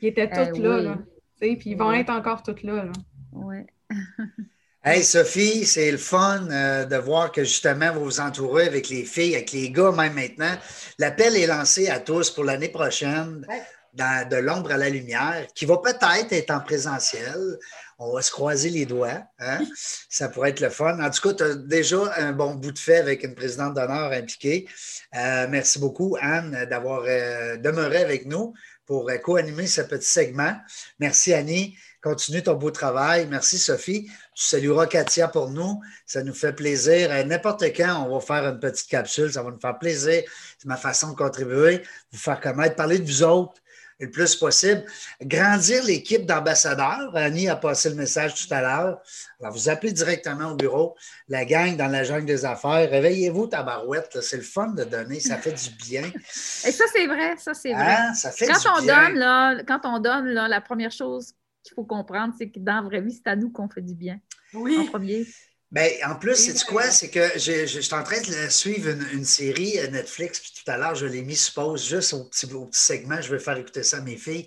Ils 0.03 0.09
étaient 0.09 0.29
toutes 0.29 0.59
là, 0.59 0.81
là. 0.81 0.99
Puis 1.41 1.59
ils 1.65 1.77
vont 1.77 1.93
être 1.93 2.11
encore 2.11 2.43
toutes 2.43 2.63
là. 2.63 2.85
là. 2.85 2.93
Oui. 3.33 3.57
Hey 4.85 5.05
Sophie, 5.05 5.65
c'est 5.65 5.93
le 5.93 5.97
fun 5.97 6.49
euh, 6.51 6.85
de 6.85 6.97
voir 6.97 7.31
que 7.31 7.45
justement 7.45 7.93
vous 7.93 8.03
vous 8.03 8.21
entourez 8.21 8.67
avec 8.67 8.89
les 8.89 9.05
filles, 9.05 9.37
avec 9.37 9.53
les 9.53 9.71
gars 9.71 9.93
même 9.93 10.15
maintenant. 10.15 10.57
L'appel 10.99 11.37
est 11.37 11.47
lancé 11.47 11.89
à 11.89 12.01
tous 12.01 12.33
pour 12.33 12.43
l'année 12.43 12.69
prochaine, 12.69 13.47
dans, 13.95 14.29
de 14.29 14.35
l'ombre 14.35 14.73
à 14.73 14.77
la 14.77 14.89
lumière, 14.89 15.47
qui 15.55 15.67
va 15.67 15.77
peut-être 15.77 16.33
être 16.33 16.51
en 16.51 16.59
présentiel. 16.59 17.61
On 18.01 18.13
va 18.13 18.23
se 18.23 18.33
croiser 18.33 18.71
les 18.71 18.85
doigts. 18.85 19.23
Hein? 19.39 19.61
Ça 20.11 20.29
pourrait 20.29 20.51
être 20.51 20.59
le 20.59 20.71
fun. 20.71 20.99
En 20.99 21.11
tout 21.11 21.29
cas, 21.29 21.35
tu 21.35 21.45
as 21.45 21.55
déjà 21.55 22.13
un 22.17 22.33
bon 22.33 22.57
bout 22.57 22.73
de 22.73 22.79
fait 22.81 22.99
avec 22.99 23.23
une 23.23 23.37
présidente 23.37 23.75
d'honneur 23.75 24.11
impliquée. 24.11 24.67
Euh, 25.15 25.47
merci 25.49 25.79
beaucoup, 25.79 26.17
Anne, 26.21 26.67
d'avoir 26.69 27.05
euh, 27.07 27.57
demeuré 27.57 27.99
avec 27.99 28.27
nous 28.27 28.53
pour 28.85 29.09
co-animer 29.23 29.69
ce 29.69 29.83
petit 29.83 30.09
segment. 30.09 30.57
Merci, 30.99 31.33
Annie. 31.33 31.77
Continue 32.03 32.43
ton 32.43 32.55
beau 32.55 32.73
travail. 32.73 33.29
Merci, 33.31 33.59
Sophie. 33.59 34.11
Tu 34.35 34.45
salueras 34.45 34.87
Katia 34.87 35.29
pour 35.29 35.51
nous. 35.51 35.81
Ça 36.07 36.23
nous 36.23 36.35
fait 36.35 36.53
plaisir. 36.55 37.11
N'importe 37.27 37.65
quand, 37.77 38.07
on 38.07 38.15
va 38.15 38.21
faire 38.21 38.49
une 38.49 38.61
petite 38.61 38.89
capsule. 38.89 39.33
Ça 39.33 39.43
va 39.43 39.51
nous 39.51 39.61
faire 39.61 39.79
plaisir. 39.79 40.23
C'est 40.59 40.67
ma 40.67 40.77
façon 40.77 41.11
de 41.11 41.17
contribuer, 41.17 41.83
vous 42.13 42.19
faire 42.19 42.41
connaître, 42.41 42.77
parler 42.77 42.99
de 42.99 43.05
vous 43.05 43.23
autres 43.23 43.55
le 44.03 44.11
plus 44.11 44.35
possible. 44.35 44.85
Grandir 45.21 45.85
l'équipe 45.85 46.27
d'ambassadeurs. 46.27 47.15
Annie 47.15 47.49
a 47.49 47.57
passé 47.57 47.89
le 47.89 47.95
message 47.95 48.35
tout 48.35 48.53
à 48.53 48.61
l'heure. 48.61 49.01
Alors, 49.41 49.53
vous 49.53 49.69
appelez 49.69 49.93
directement 49.93 50.51
au 50.51 50.57
bureau. 50.57 50.97
La 51.29 51.45
gang 51.45 51.77
dans 51.77 51.87
la 51.87 52.03
jungle 52.03 52.27
des 52.27 52.45
affaires. 52.45 52.91
Réveillez-vous, 52.91 53.47
tabarouette. 53.47 54.21
C'est 54.21 54.39
le 54.39 54.43
fun 54.43 54.69
de 54.69 54.85
donner. 54.85 55.21
Ça 55.21 55.37
fait 55.37 55.53
du 55.53 55.71
bien. 55.89 56.05
Et 56.05 56.73
ça, 56.73 56.85
c'est 56.93 57.07
vrai. 57.07 57.37
Ça, 57.39 57.55
c'est 57.55 57.73
vrai. 57.73 57.97
Hein? 57.97 58.15
Ça 58.15 58.33
fait 58.33 58.47
quand 58.47 58.61
du 58.61 58.69
on 58.69 58.83
bien. 58.83 59.09
Donne, 59.09 59.19
là, 59.19 59.63
quand 59.67 59.81
on 59.85 59.99
donne, 60.01 60.27
là, 60.27 60.49
la 60.49 60.61
première 60.61 60.91
chose 60.91 61.35
qu'il 61.63 61.75
faut 61.75 61.85
comprendre, 61.85 62.35
c'est 62.37 62.51
que 62.51 62.59
dans 62.59 62.77
la 62.77 62.83
vraie 62.83 63.01
vie, 63.01 63.13
c'est 63.13 63.29
à 63.29 63.37
nous 63.37 63.51
qu'on 63.51 63.69
fait 63.69 63.83
du 63.83 63.95
bien. 63.95 64.21
Oui. 64.55 64.77
En 64.79 64.87
premier. 64.87 65.27
Bien, 65.71 65.89
en 66.07 66.17
plus, 66.17 66.37
c'est 66.37 66.67
quoi? 66.67 66.91
C'est 66.91 67.09
que 67.09 67.39
je, 67.39 67.81
suis 67.81 67.95
en 67.95 68.03
train 68.03 68.21
de 68.21 68.51
suivre 68.51 68.91
une, 68.91 69.25
série 69.25 69.79
Netflix, 69.91 70.39
puis 70.39 70.53
tout 70.63 70.71
à 70.71 70.77
l'heure, 70.77 70.95
je 70.95 71.07
l'ai 71.07 71.23
mis 71.23 71.35
suppose 71.35 71.89
juste 71.89 72.13
au 72.13 72.25
petit, 72.25 72.45
au 72.53 72.67
petit 72.67 72.81
segment, 72.81 73.23
je 73.23 73.33
vais 73.33 73.39
faire 73.39 73.57
écouter 73.57 73.83
ça 73.83 73.97
à 73.97 74.01
mes 74.03 74.19
filles. 74.19 74.47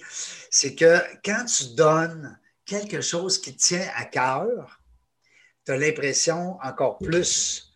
C'est 0.52 0.76
que 0.76 1.00
quand 1.24 1.46
tu 1.46 1.74
donnes 1.76 2.38
quelque 2.64 3.02
chose 3.02 3.42
qui 3.42 3.56
te 3.56 3.60
tient 3.60 3.88
à 3.96 4.06
cœur, 4.06 4.80
tu 5.66 5.72
as 5.72 5.78
l'impression 5.78 6.60
encore 6.62 7.00
plus 7.00 7.74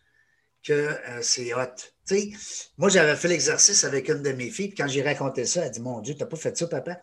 que 0.62 0.72
euh, 0.72 1.18
c'est 1.22 1.52
hot. 1.52 1.74
sais, 2.04 2.30
moi, 2.78 2.88
j'avais 2.88 3.16
fait 3.16 3.28
l'exercice 3.28 3.82
avec 3.82 4.08
une 4.08 4.22
de 4.22 4.30
mes 4.30 4.50
filles, 4.50 4.68
puis 4.68 4.76
quand 4.76 4.88
j'ai 4.88 5.02
raconté 5.02 5.44
ça, 5.44 5.62
elle 5.62 5.66
a 5.66 5.70
dit 5.70 5.80
Mon 5.80 6.00
Dieu, 6.00 6.14
tu 6.14 6.20
n'as 6.20 6.26
pas 6.26 6.36
fait 6.36 6.56
ça, 6.56 6.68
papa? 6.68 7.00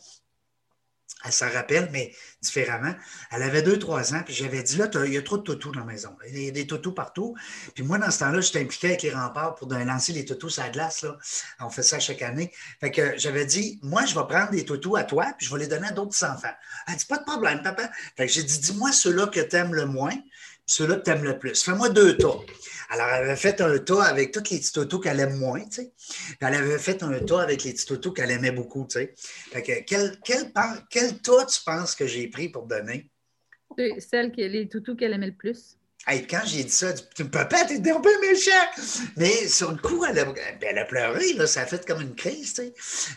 Elle 1.25 1.31
s'en 1.31 1.49
rappelle, 1.49 1.89
mais 1.91 2.13
différemment. 2.41 2.93
Elle 3.31 3.41
avait 3.41 3.63
deux, 3.63 3.79
trois 3.79 4.13
ans, 4.13 4.21
puis 4.23 4.35
j'avais 4.35 4.61
dit, 4.61 4.77
là, 4.77 4.87
il 5.05 5.13
y 5.13 5.17
a 5.17 5.21
trop 5.21 5.37
de 5.37 5.43
toutous 5.43 5.71
dans 5.71 5.79
la 5.79 5.85
maison. 5.85 6.15
Il 6.29 6.43
y 6.43 6.47
a 6.47 6.51
des 6.51 6.67
toutous 6.67 6.93
partout. 6.93 7.35
Puis 7.73 7.83
moi, 7.83 7.97
dans 7.97 8.11
ce 8.11 8.19
temps-là, 8.19 8.39
j'étais 8.39 8.61
impliqué 8.61 8.87
avec 8.89 9.01
les 9.01 9.11
remparts 9.11 9.55
pour 9.55 9.67
lancer 9.67 10.13
les 10.13 10.25
toutous 10.25 10.59
à 10.59 10.63
la 10.63 10.69
glace. 10.69 11.01
Là. 11.01 11.17
On 11.59 11.69
fait 11.69 11.83
ça 11.83 11.99
chaque 11.99 12.21
année. 12.21 12.51
Fait 12.79 12.91
que 12.91 13.17
j'avais 13.17 13.45
dit, 13.45 13.79
moi, 13.81 14.05
je 14.05 14.13
vais 14.13 14.27
prendre 14.27 14.51
des 14.51 14.63
toutous 14.63 14.95
à 14.95 15.03
toi, 15.03 15.33
puis 15.37 15.47
je 15.47 15.53
vais 15.53 15.59
les 15.59 15.67
donner 15.67 15.87
à 15.87 15.91
d'autres 15.91 16.23
enfants. 16.23 16.53
Elle 16.87 16.95
dit, 16.95 17.05
pas 17.05 17.17
de 17.17 17.23
problème, 17.23 17.63
papa. 17.63 17.89
Fait 18.15 18.27
que 18.27 18.31
j'ai 18.31 18.43
dit, 18.43 18.59
dis-moi 18.59 18.91
ceux-là 18.91 19.27
que 19.27 19.39
tu 19.39 19.55
aimes 19.55 19.73
le 19.73 19.85
moins, 19.85 20.15
ceux-là 20.67 20.97
que 20.97 21.03
tu 21.03 21.11
aimes 21.11 21.23
le 21.23 21.39
plus. 21.39 21.63
Fais-moi 21.63 21.89
deux 21.89 22.15
tas. 22.17 22.37
Alors, 22.89 23.07
elle 23.09 23.25
avait 23.25 23.35
fait 23.35 23.59
un 23.61 23.77
tas 23.79 24.03
avec 24.03 24.31
tous 24.31 24.51
les 24.51 24.59
petits 24.59 24.71
totos 24.71 24.99
qu'elle 24.99 25.19
aime 25.19 25.37
moins, 25.37 25.63
tu 25.65 25.81
sais. 25.81 25.93
elle 26.39 26.53
avait 26.53 26.79
fait 26.79 27.03
un 27.03 27.19
tas 27.19 27.41
avec 27.41 27.63
les 27.63 27.73
petits 27.73 27.85
totos 27.85 28.13
qu'elle 28.13 28.31
aimait 28.31 28.51
beaucoup, 28.51 28.85
tu 28.89 28.99
sais. 28.99 29.13
Fait 29.17 29.61
que, 29.61 29.81
quel, 29.85 30.17
quel, 30.23 30.51
quel 30.89 31.17
tas 31.19 31.45
tu 31.45 31.59
penses 31.65 31.95
que 31.95 32.07
j'ai 32.07 32.27
pris 32.27 32.49
pour 32.49 32.65
donner? 32.65 33.09
Celle 33.99 34.31
qui 34.31 34.47
les 34.47 34.67
toutous 34.69 34.95
qu'elle 34.95 35.13
aimait 35.13 35.27
le 35.27 35.35
plus. 35.35 35.77
Hey, 36.09 36.25
quand 36.25 36.39
j'ai 36.45 36.63
dit 36.63 36.69
ça, 36.69 36.93
tu 36.93 37.25
papa, 37.25 37.65
t'es 37.65 37.91
un 37.91 37.99
peu 37.99 38.21
méchant. 38.21 38.51
Mais 39.17 39.45
sur 39.49 39.71
le 39.71 39.77
coup, 39.77 40.05
elle 40.05 40.19
a, 40.19 40.25
elle 40.61 40.77
a 40.77 40.85
pleuré, 40.85 41.33
là, 41.33 41.45
ça 41.47 41.61
a 41.61 41.65
fait 41.65 41.85
comme 41.85 42.01
une 42.01 42.15
crise, 42.15 42.53
tu 42.53 42.61
sais. 42.61 42.73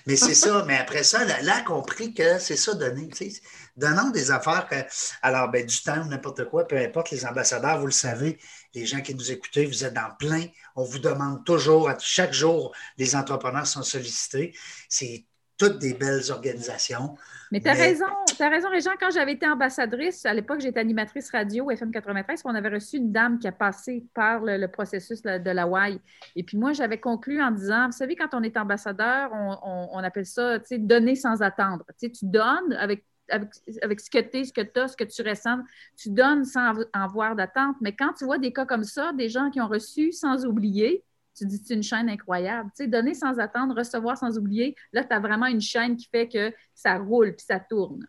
Mais 0.07 0.17
c'est 0.17 0.35
ça. 0.35 0.65
Mais 0.67 0.77
après 0.77 1.05
ça, 1.05 1.21
elle, 1.23 1.49
a 1.49 1.61
compris 1.61 2.13
que 2.15 2.41
c'est 2.41 2.57
ça 2.57 2.75
donner, 2.75 3.07
tu 3.09 3.31
sais. 3.31 3.41
Donnons 3.77 4.11
des 4.11 4.33
affaires 4.33 4.67
que, 4.69 4.75
alors, 5.23 5.49
ben, 5.53 5.65
du 5.65 5.83
temps, 5.83 6.05
n'importe 6.05 6.47
quoi, 6.47 6.67
peu 6.67 6.77
importe, 6.79 7.13
les 7.13 7.25
ambassadeurs, 7.25 7.79
vous 7.79 7.87
le 7.87 7.93
savez, 7.93 8.41
les 8.75 8.87
gens 8.87 9.01
qui 9.01 9.15
nous 9.15 9.31
écoutent, 9.31 9.59
vous 9.59 9.85
êtes 9.85 9.95
dans 9.95 10.15
plein. 10.19 10.45
On 10.77 10.85
vous 10.85 10.99
demande 10.99 11.45
toujours, 11.45 11.91
chaque 12.01 12.33
jour, 12.33 12.75
les 12.99 13.17
entrepreneurs 13.17 13.67
sont 13.67 13.83
sollicités. 13.83 14.55
C'est 14.89 15.25
toutes 15.61 15.79
des 15.79 15.93
belles 15.93 16.31
organisations. 16.31 17.17
Mais 17.53 17.61
tu 17.61 17.69
as 17.69 17.75
raison, 17.75 18.07
tu 18.35 18.43
as 18.43 18.49
raison, 18.49 18.71
Régent. 18.71 18.93
Quand 18.99 19.11
j'avais 19.11 19.33
été 19.33 19.47
ambassadrice, 19.47 20.25
à 20.25 20.33
l'époque, 20.33 20.61
j'étais 20.61 20.81
animatrice 20.81 21.31
radio 21.31 21.71
FM 21.71 21.91
93, 21.91 22.41
on 22.47 22.55
avait 22.55 22.71
reçu 22.71 22.97
une 22.97 23.13
dame 23.13 23.39
qui 23.39 23.47
a 23.47 23.53
passé 23.53 24.07
par 24.15 24.41
le, 24.41 24.67
processus 24.69 25.21
de 25.21 25.51
la 25.51 25.67
WAI. 25.67 26.01
Et 26.35 26.45
puis 26.45 26.57
moi, 26.57 26.73
j'avais 26.73 26.99
conclu 26.99 27.43
en 27.43 27.51
disant, 27.51 27.87
vous 27.87 27.93
savez, 27.93 28.17
quand 28.17 28.33
on 28.33 28.43
est 28.43 28.57
ambassadeur, 28.57 29.31
on, 29.35 29.99
appelle 29.99 30.25
ça, 30.25 30.61
tu 30.61 30.67
sais, 30.67 30.79
donner 30.79 31.15
sans 31.15 31.43
attendre. 31.43 31.85
Tu 31.89 32.07
sais, 32.07 32.11
tu 32.11 32.25
donnes 32.25 32.73
avec 32.79 33.05
avec, 33.31 34.01
ce 34.01 34.11
que 34.11 34.19
tu 34.19 34.38
es, 34.38 34.45
ce 34.45 34.53
que 34.53 34.61
tu 34.61 34.81
as, 34.81 34.88
ce 34.88 34.97
que 34.97 35.05
tu 35.05 35.23
ressens. 35.23 35.59
Tu 35.97 36.11
donnes 36.11 36.45
sans 36.45 36.75
avoir 36.93 37.37
d'attente. 37.37 37.77
Mais 37.81 37.95
quand 37.95 38.12
tu 38.14 38.25
vois 38.25 38.38
des 38.38 38.53
cas 38.53 38.66
comme 38.66 38.85
ça, 38.85 39.12
des 39.12 39.29
gens 39.29 39.51
qui 39.51 39.61
ont 39.61 39.69
reçu 39.69 40.12
sans 40.12 40.45
oublier, 40.45 41.05
tu 41.37 41.47
dis 41.47 41.61
c'est 41.64 41.75
une 41.75 41.83
chaîne 41.83 42.09
incroyable. 42.09 42.71
Tu 42.77 42.85
sais, 42.85 42.88
donner 42.88 43.14
sans 43.14 43.38
attendre, 43.38 43.77
recevoir 43.77 44.19
sans 44.19 44.37
oublier, 44.37 44.77
là, 44.93 45.05
tu 45.05 45.14
as 45.14 45.21
vraiment 45.21 45.47
une 45.47 45.61
chaîne 45.61 45.97
qui 45.97 46.09
fait 46.09 46.29
que 46.29 46.53
ça 46.75 46.99
roule 46.99 47.35
puis 47.35 47.47
ça 47.47 47.61
tourne. 47.61 48.07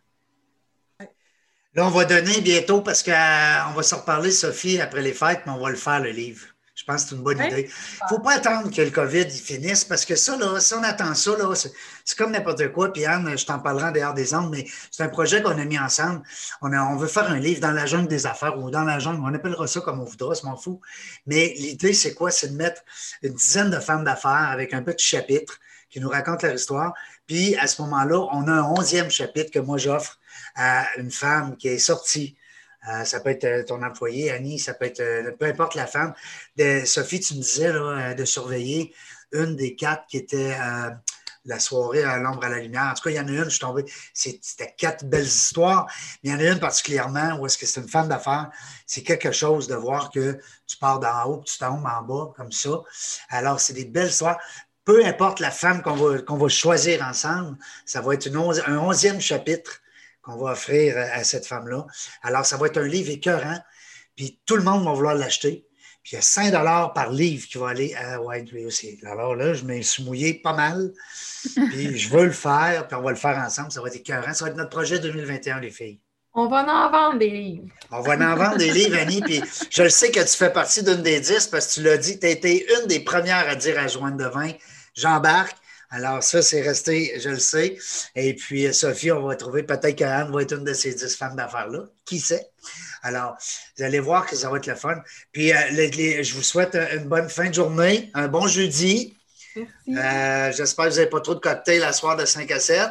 Là, 1.74 1.86
on 1.86 1.90
va 1.90 2.04
donner 2.04 2.42
bientôt 2.42 2.82
parce 2.82 3.02
qu'on 3.02 3.12
euh, 3.12 3.74
va 3.74 3.82
se 3.82 3.94
reparler, 3.94 4.30
Sophie, 4.30 4.78
après 4.78 5.00
les 5.00 5.14
fêtes, 5.14 5.40
mais 5.46 5.52
on 5.52 5.58
va 5.58 5.70
le 5.70 5.76
faire, 5.76 6.00
le 6.00 6.10
livre. 6.10 6.51
Je 6.82 6.86
pense 6.92 7.04
que 7.04 7.10
c'est 7.10 7.14
une 7.14 7.22
bonne 7.22 7.38
idée. 7.38 7.70
Il 7.70 8.04
ne 8.04 8.08
faut 8.08 8.18
pas 8.18 8.32
attendre 8.32 8.68
que 8.68 8.82
le 8.82 8.90
COVID 8.90 9.30
finisse 9.30 9.84
parce 9.84 10.04
que 10.04 10.16
ça, 10.16 10.36
là, 10.36 10.58
si 10.58 10.74
on 10.74 10.82
attend 10.82 11.14
ça, 11.14 11.30
c'est 12.04 12.18
comme 12.18 12.32
n'importe 12.32 12.72
quoi. 12.72 12.92
Puis 12.92 13.06
Anne, 13.06 13.38
je 13.38 13.46
t'en 13.46 13.60
parlerai 13.60 13.84
en 13.84 13.92
dehors 13.92 14.14
des 14.14 14.34
ondes, 14.34 14.50
mais 14.50 14.66
c'est 14.90 15.04
un 15.04 15.08
projet 15.08 15.42
qu'on 15.42 15.56
a 15.56 15.64
mis 15.64 15.78
ensemble. 15.78 16.22
On, 16.60 16.72
on 16.72 16.96
veut 16.96 17.06
faire 17.06 17.30
un 17.30 17.38
livre 17.38 17.60
dans 17.60 17.70
la 17.70 17.86
jungle 17.86 18.08
des 18.08 18.26
affaires 18.26 18.58
ou 18.58 18.68
dans 18.72 18.82
la 18.82 18.98
jungle, 18.98 19.20
on 19.22 19.32
appellera 19.32 19.68
ça 19.68 19.80
comme 19.80 20.00
on 20.00 20.04
voudra, 20.04 20.34
je 20.34 20.44
m'en 20.44 20.56
fous. 20.56 20.80
Mais 21.26 21.54
l'idée, 21.56 21.92
c'est 21.92 22.14
quoi? 22.14 22.32
C'est 22.32 22.48
de 22.48 22.56
mettre 22.56 22.82
une 23.22 23.34
dizaine 23.34 23.70
de 23.70 23.78
femmes 23.78 24.02
d'affaires 24.02 24.50
avec 24.50 24.74
un 24.74 24.82
petit 24.82 25.06
chapitre 25.06 25.60
qui 25.88 26.00
nous 26.00 26.08
raconte 26.08 26.42
leur 26.42 26.54
histoire. 26.54 26.94
Puis 27.28 27.54
à 27.58 27.68
ce 27.68 27.80
moment-là, 27.82 28.26
on 28.32 28.48
a 28.48 28.52
un 28.52 28.64
onzième 28.64 29.08
chapitre 29.08 29.52
que 29.52 29.60
moi 29.60 29.78
j'offre 29.78 30.18
à 30.56 30.86
une 30.98 31.12
femme 31.12 31.56
qui 31.56 31.68
est 31.68 31.78
sortie 31.78 32.36
Euh, 32.88 33.04
ça 33.04 33.20
peut 33.20 33.30
être 33.30 33.66
ton 33.66 33.82
employé, 33.82 34.30
Annie, 34.30 34.58
ça 34.58 34.74
peut 34.74 34.86
être 34.86 35.36
peu 35.38 35.46
importe 35.46 35.74
la 35.74 35.86
femme. 35.86 36.14
Sophie, 36.84 37.20
tu 37.20 37.34
me 37.34 37.40
disais 37.40 37.72
de 38.14 38.24
surveiller 38.24 38.92
une 39.32 39.56
des 39.56 39.76
quatre 39.76 40.06
qui 40.06 40.16
était 40.16 40.56
la 41.44 41.58
soirée 41.58 42.04
à 42.04 42.18
l'ombre 42.18 42.44
à 42.44 42.48
la 42.48 42.58
lumière. 42.58 42.88
En 42.90 42.94
tout 42.94 43.02
cas, 43.02 43.10
il 43.10 43.16
y 43.16 43.20
en 43.20 43.26
a 43.26 43.30
une, 43.30 43.44
je 43.44 43.50
suis 43.50 43.58
tombé. 43.58 43.84
C'était 44.14 44.74
quatre 44.76 45.04
belles 45.04 45.24
histoires. 45.24 45.86
Mais 46.22 46.30
il 46.30 46.32
y 46.32 46.34
en 46.34 46.38
a 46.38 46.52
une 46.52 46.60
particulièrement 46.60 47.38
où 47.38 47.46
est-ce 47.46 47.58
que 47.58 47.66
c'est 47.66 47.80
une 47.80 47.88
femme 47.88 48.08
d'affaires. 48.08 48.50
C'est 48.86 49.02
quelque 49.02 49.32
chose 49.32 49.66
de 49.66 49.74
voir 49.74 50.10
que 50.10 50.38
tu 50.66 50.76
pars 50.76 51.00
d'en 51.00 51.24
haut, 51.24 51.42
tu 51.44 51.58
tombes 51.58 51.86
en 51.86 52.02
bas, 52.02 52.32
comme 52.36 52.52
ça. 52.52 52.82
Alors, 53.28 53.60
c'est 53.60 53.72
des 53.74 53.84
belles 53.84 54.08
histoires. 54.08 54.38
Peu 54.84 55.04
importe 55.04 55.40
la 55.40 55.50
femme 55.50 55.82
qu'on 55.82 55.94
va, 55.94 56.20
qu'on 56.22 56.36
va 56.36 56.48
choisir 56.48 57.02
ensemble, 57.02 57.56
ça 57.86 58.00
va 58.00 58.14
être 58.14 58.28
un 58.28 58.78
onzième 58.78 59.20
chapitre 59.20 59.80
qu'on 60.22 60.36
va 60.36 60.52
offrir 60.52 60.96
à 60.96 61.24
cette 61.24 61.46
femme-là. 61.46 61.86
Alors, 62.22 62.46
ça 62.46 62.56
va 62.56 62.66
être 62.66 62.78
un 62.78 62.86
livre 62.86 63.10
écœurant, 63.10 63.58
puis 64.16 64.40
tout 64.46 64.56
le 64.56 64.62
monde 64.62 64.84
va 64.84 64.92
vouloir 64.92 65.14
l'acheter. 65.14 65.66
Puis 66.02 66.12
il 66.12 66.16
y 66.16 66.18
a 66.18 66.22
5 66.22 66.52
par 66.94 67.10
livre 67.10 67.46
qui 67.46 67.58
va 67.58 67.68
aller 67.68 67.94
à 67.94 68.20
White 68.20 68.52
aussi. 68.66 68.98
Alors 69.06 69.36
là, 69.36 69.54
je 69.54 69.64
me 69.64 69.80
suis 69.82 70.02
mouillé 70.02 70.34
pas 70.34 70.52
mal. 70.52 70.92
Puis 71.70 71.96
je 71.96 72.08
veux 72.08 72.24
le 72.24 72.32
faire, 72.32 72.88
puis 72.88 72.96
on 72.96 73.02
va 73.02 73.10
le 73.10 73.16
faire 73.16 73.38
ensemble. 73.38 73.70
Ça 73.70 73.80
va 73.80 73.86
être 73.86 73.96
écœurant. 73.96 74.34
Ça 74.34 74.44
va 74.44 74.50
être 74.50 74.56
notre 74.56 74.70
projet 74.70 74.98
2021, 74.98 75.60
les 75.60 75.70
filles. 75.70 76.00
On 76.34 76.48
va 76.48 76.64
en 76.64 76.90
vendre 76.90 77.18
des 77.18 77.30
livres. 77.30 77.68
On 77.90 78.00
va 78.00 78.14
en 78.14 78.36
vendre 78.36 78.56
des 78.56 78.72
livres, 78.72 78.96
Annie. 78.98 79.20
Puis 79.20 79.42
je 79.70 79.82
le 79.82 79.90
sais 79.90 80.10
que 80.10 80.20
tu 80.20 80.36
fais 80.36 80.52
partie 80.52 80.82
d'une 80.82 81.02
des 81.02 81.20
dix 81.20 81.46
parce 81.46 81.68
que 81.68 81.74
tu 81.74 81.82
l'as 81.82 81.98
dit, 81.98 82.18
tu 82.18 82.26
as 82.26 82.30
été 82.30 82.66
une 82.80 82.86
des 82.86 83.00
premières 83.00 83.48
à 83.48 83.54
dire 83.54 83.78
à 83.78 83.86
Joanne 83.86 84.16
Devin 84.16 84.50
j'embarque. 84.94 85.56
Alors, 85.94 86.22
ça, 86.22 86.40
c'est 86.40 86.62
resté, 86.62 87.20
je 87.20 87.28
le 87.28 87.38
sais. 87.38 87.76
Et 88.16 88.34
puis, 88.34 88.72
Sophie, 88.72 89.12
on 89.12 89.26
va 89.26 89.36
trouver 89.36 89.62
peut-être 89.62 89.94
qu'Anne 89.94 90.32
va 90.32 90.40
être 90.40 90.56
une 90.56 90.64
de 90.64 90.72
ces 90.72 90.94
dix 90.94 91.14
femmes 91.14 91.36
d'affaires-là. 91.36 91.84
Qui 92.06 92.18
sait? 92.18 92.48
Alors, 93.02 93.36
vous 93.76 93.84
allez 93.84 94.00
voir 94.00 94.24
que 94.26 94.34
ça 94.34 94.48
va 94.48 94.56
être 94.56 94.66
le 94.66 94.74
fun. 94.74 94.94
Puis, 95.32 95.52
euh, 95.52 95.56
je 96.22 96.34
vous 96.34 96.42
souhaite 96.42 96.74
une 96.74 97.04
bonne 97.04 97.28
fin 97.28 97.50
de 97.50 97.54
journée, 97.54 98.10
un 98.14 98.26
bon 98.26 98.46
jeudi. 98.46 99.18
Merci. 99.54 99.68
Euh, 99.90 100.52
j'espère 100.56 100.86
que 100.86 100.90
vous 100.92 100.96
n'avez 100.96 101.10
pas 101.10 101.20
trop 101.20 101.34
de 101.34 101.40
cocktails 101.40 101.80
la 101.80 101.92
soir 101.92 102.16
de 102.16 102.24
5 102.24 102.50
à 102.50 102.58
7. 102.58 102.88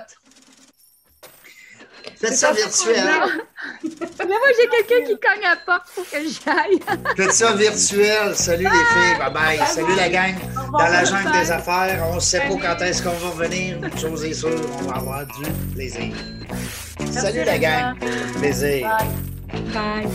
Faites 2.19 2.35
ça 2.35 2.51
virtuel. 2.51 3.03
Mais 3.83 4.25
moi, 4.25 4.37
j'ai 4.59 4.67
quelqu'un 4.69 5.07
qui 5.07 5.19
cogne 5.19 5.43
à 5.43 5.55
la 5.55 5.61
porte 5.65 5.89
pour 5.95 6.07
que 6.07 6.17
j'aille. 6.17 6.79
Faites 7.17 7.33
ça 7.33 7.53
virtuel. 7.53 8.35
Salut 8.35 8.65
les 8.65 8.69
filles. 8.69 9.17
Bye 9.17 9.33
bye. 9.33 9.67
Salut 9.67 9.95
la 9.95 10.09
gang. 10.09 10.35
Dans 10.71 10.79
la 10.79 11.03
jungle 11.03 11.31
des 11.31 11.51
affaires, 11.51 12.07
on 12.09 12.15
ne 12.15 12.19
sait 12.19 12.39
pas 12.39 12.75
quand 12.75 12.83
est-ce 12.83 13.03
qu'on 13.03 13.09
va 13.09 13.29
revenir. 13.29 13.77
Une 13.83 13.97
chose 13.97 14.23
est 14.23 14.33
sûre, 14.33 14.61
on 14.79 14.83
va 14.83 14.95
avoir 14.95 15.25
du 15.25 15.51
plaisir. 15.73 16.13
Salut 17.11 17.43
la 17.43 17.57
gang. 17.57 17.95
Plaisir. 18.39 18.89
Bye. 19.73 20.07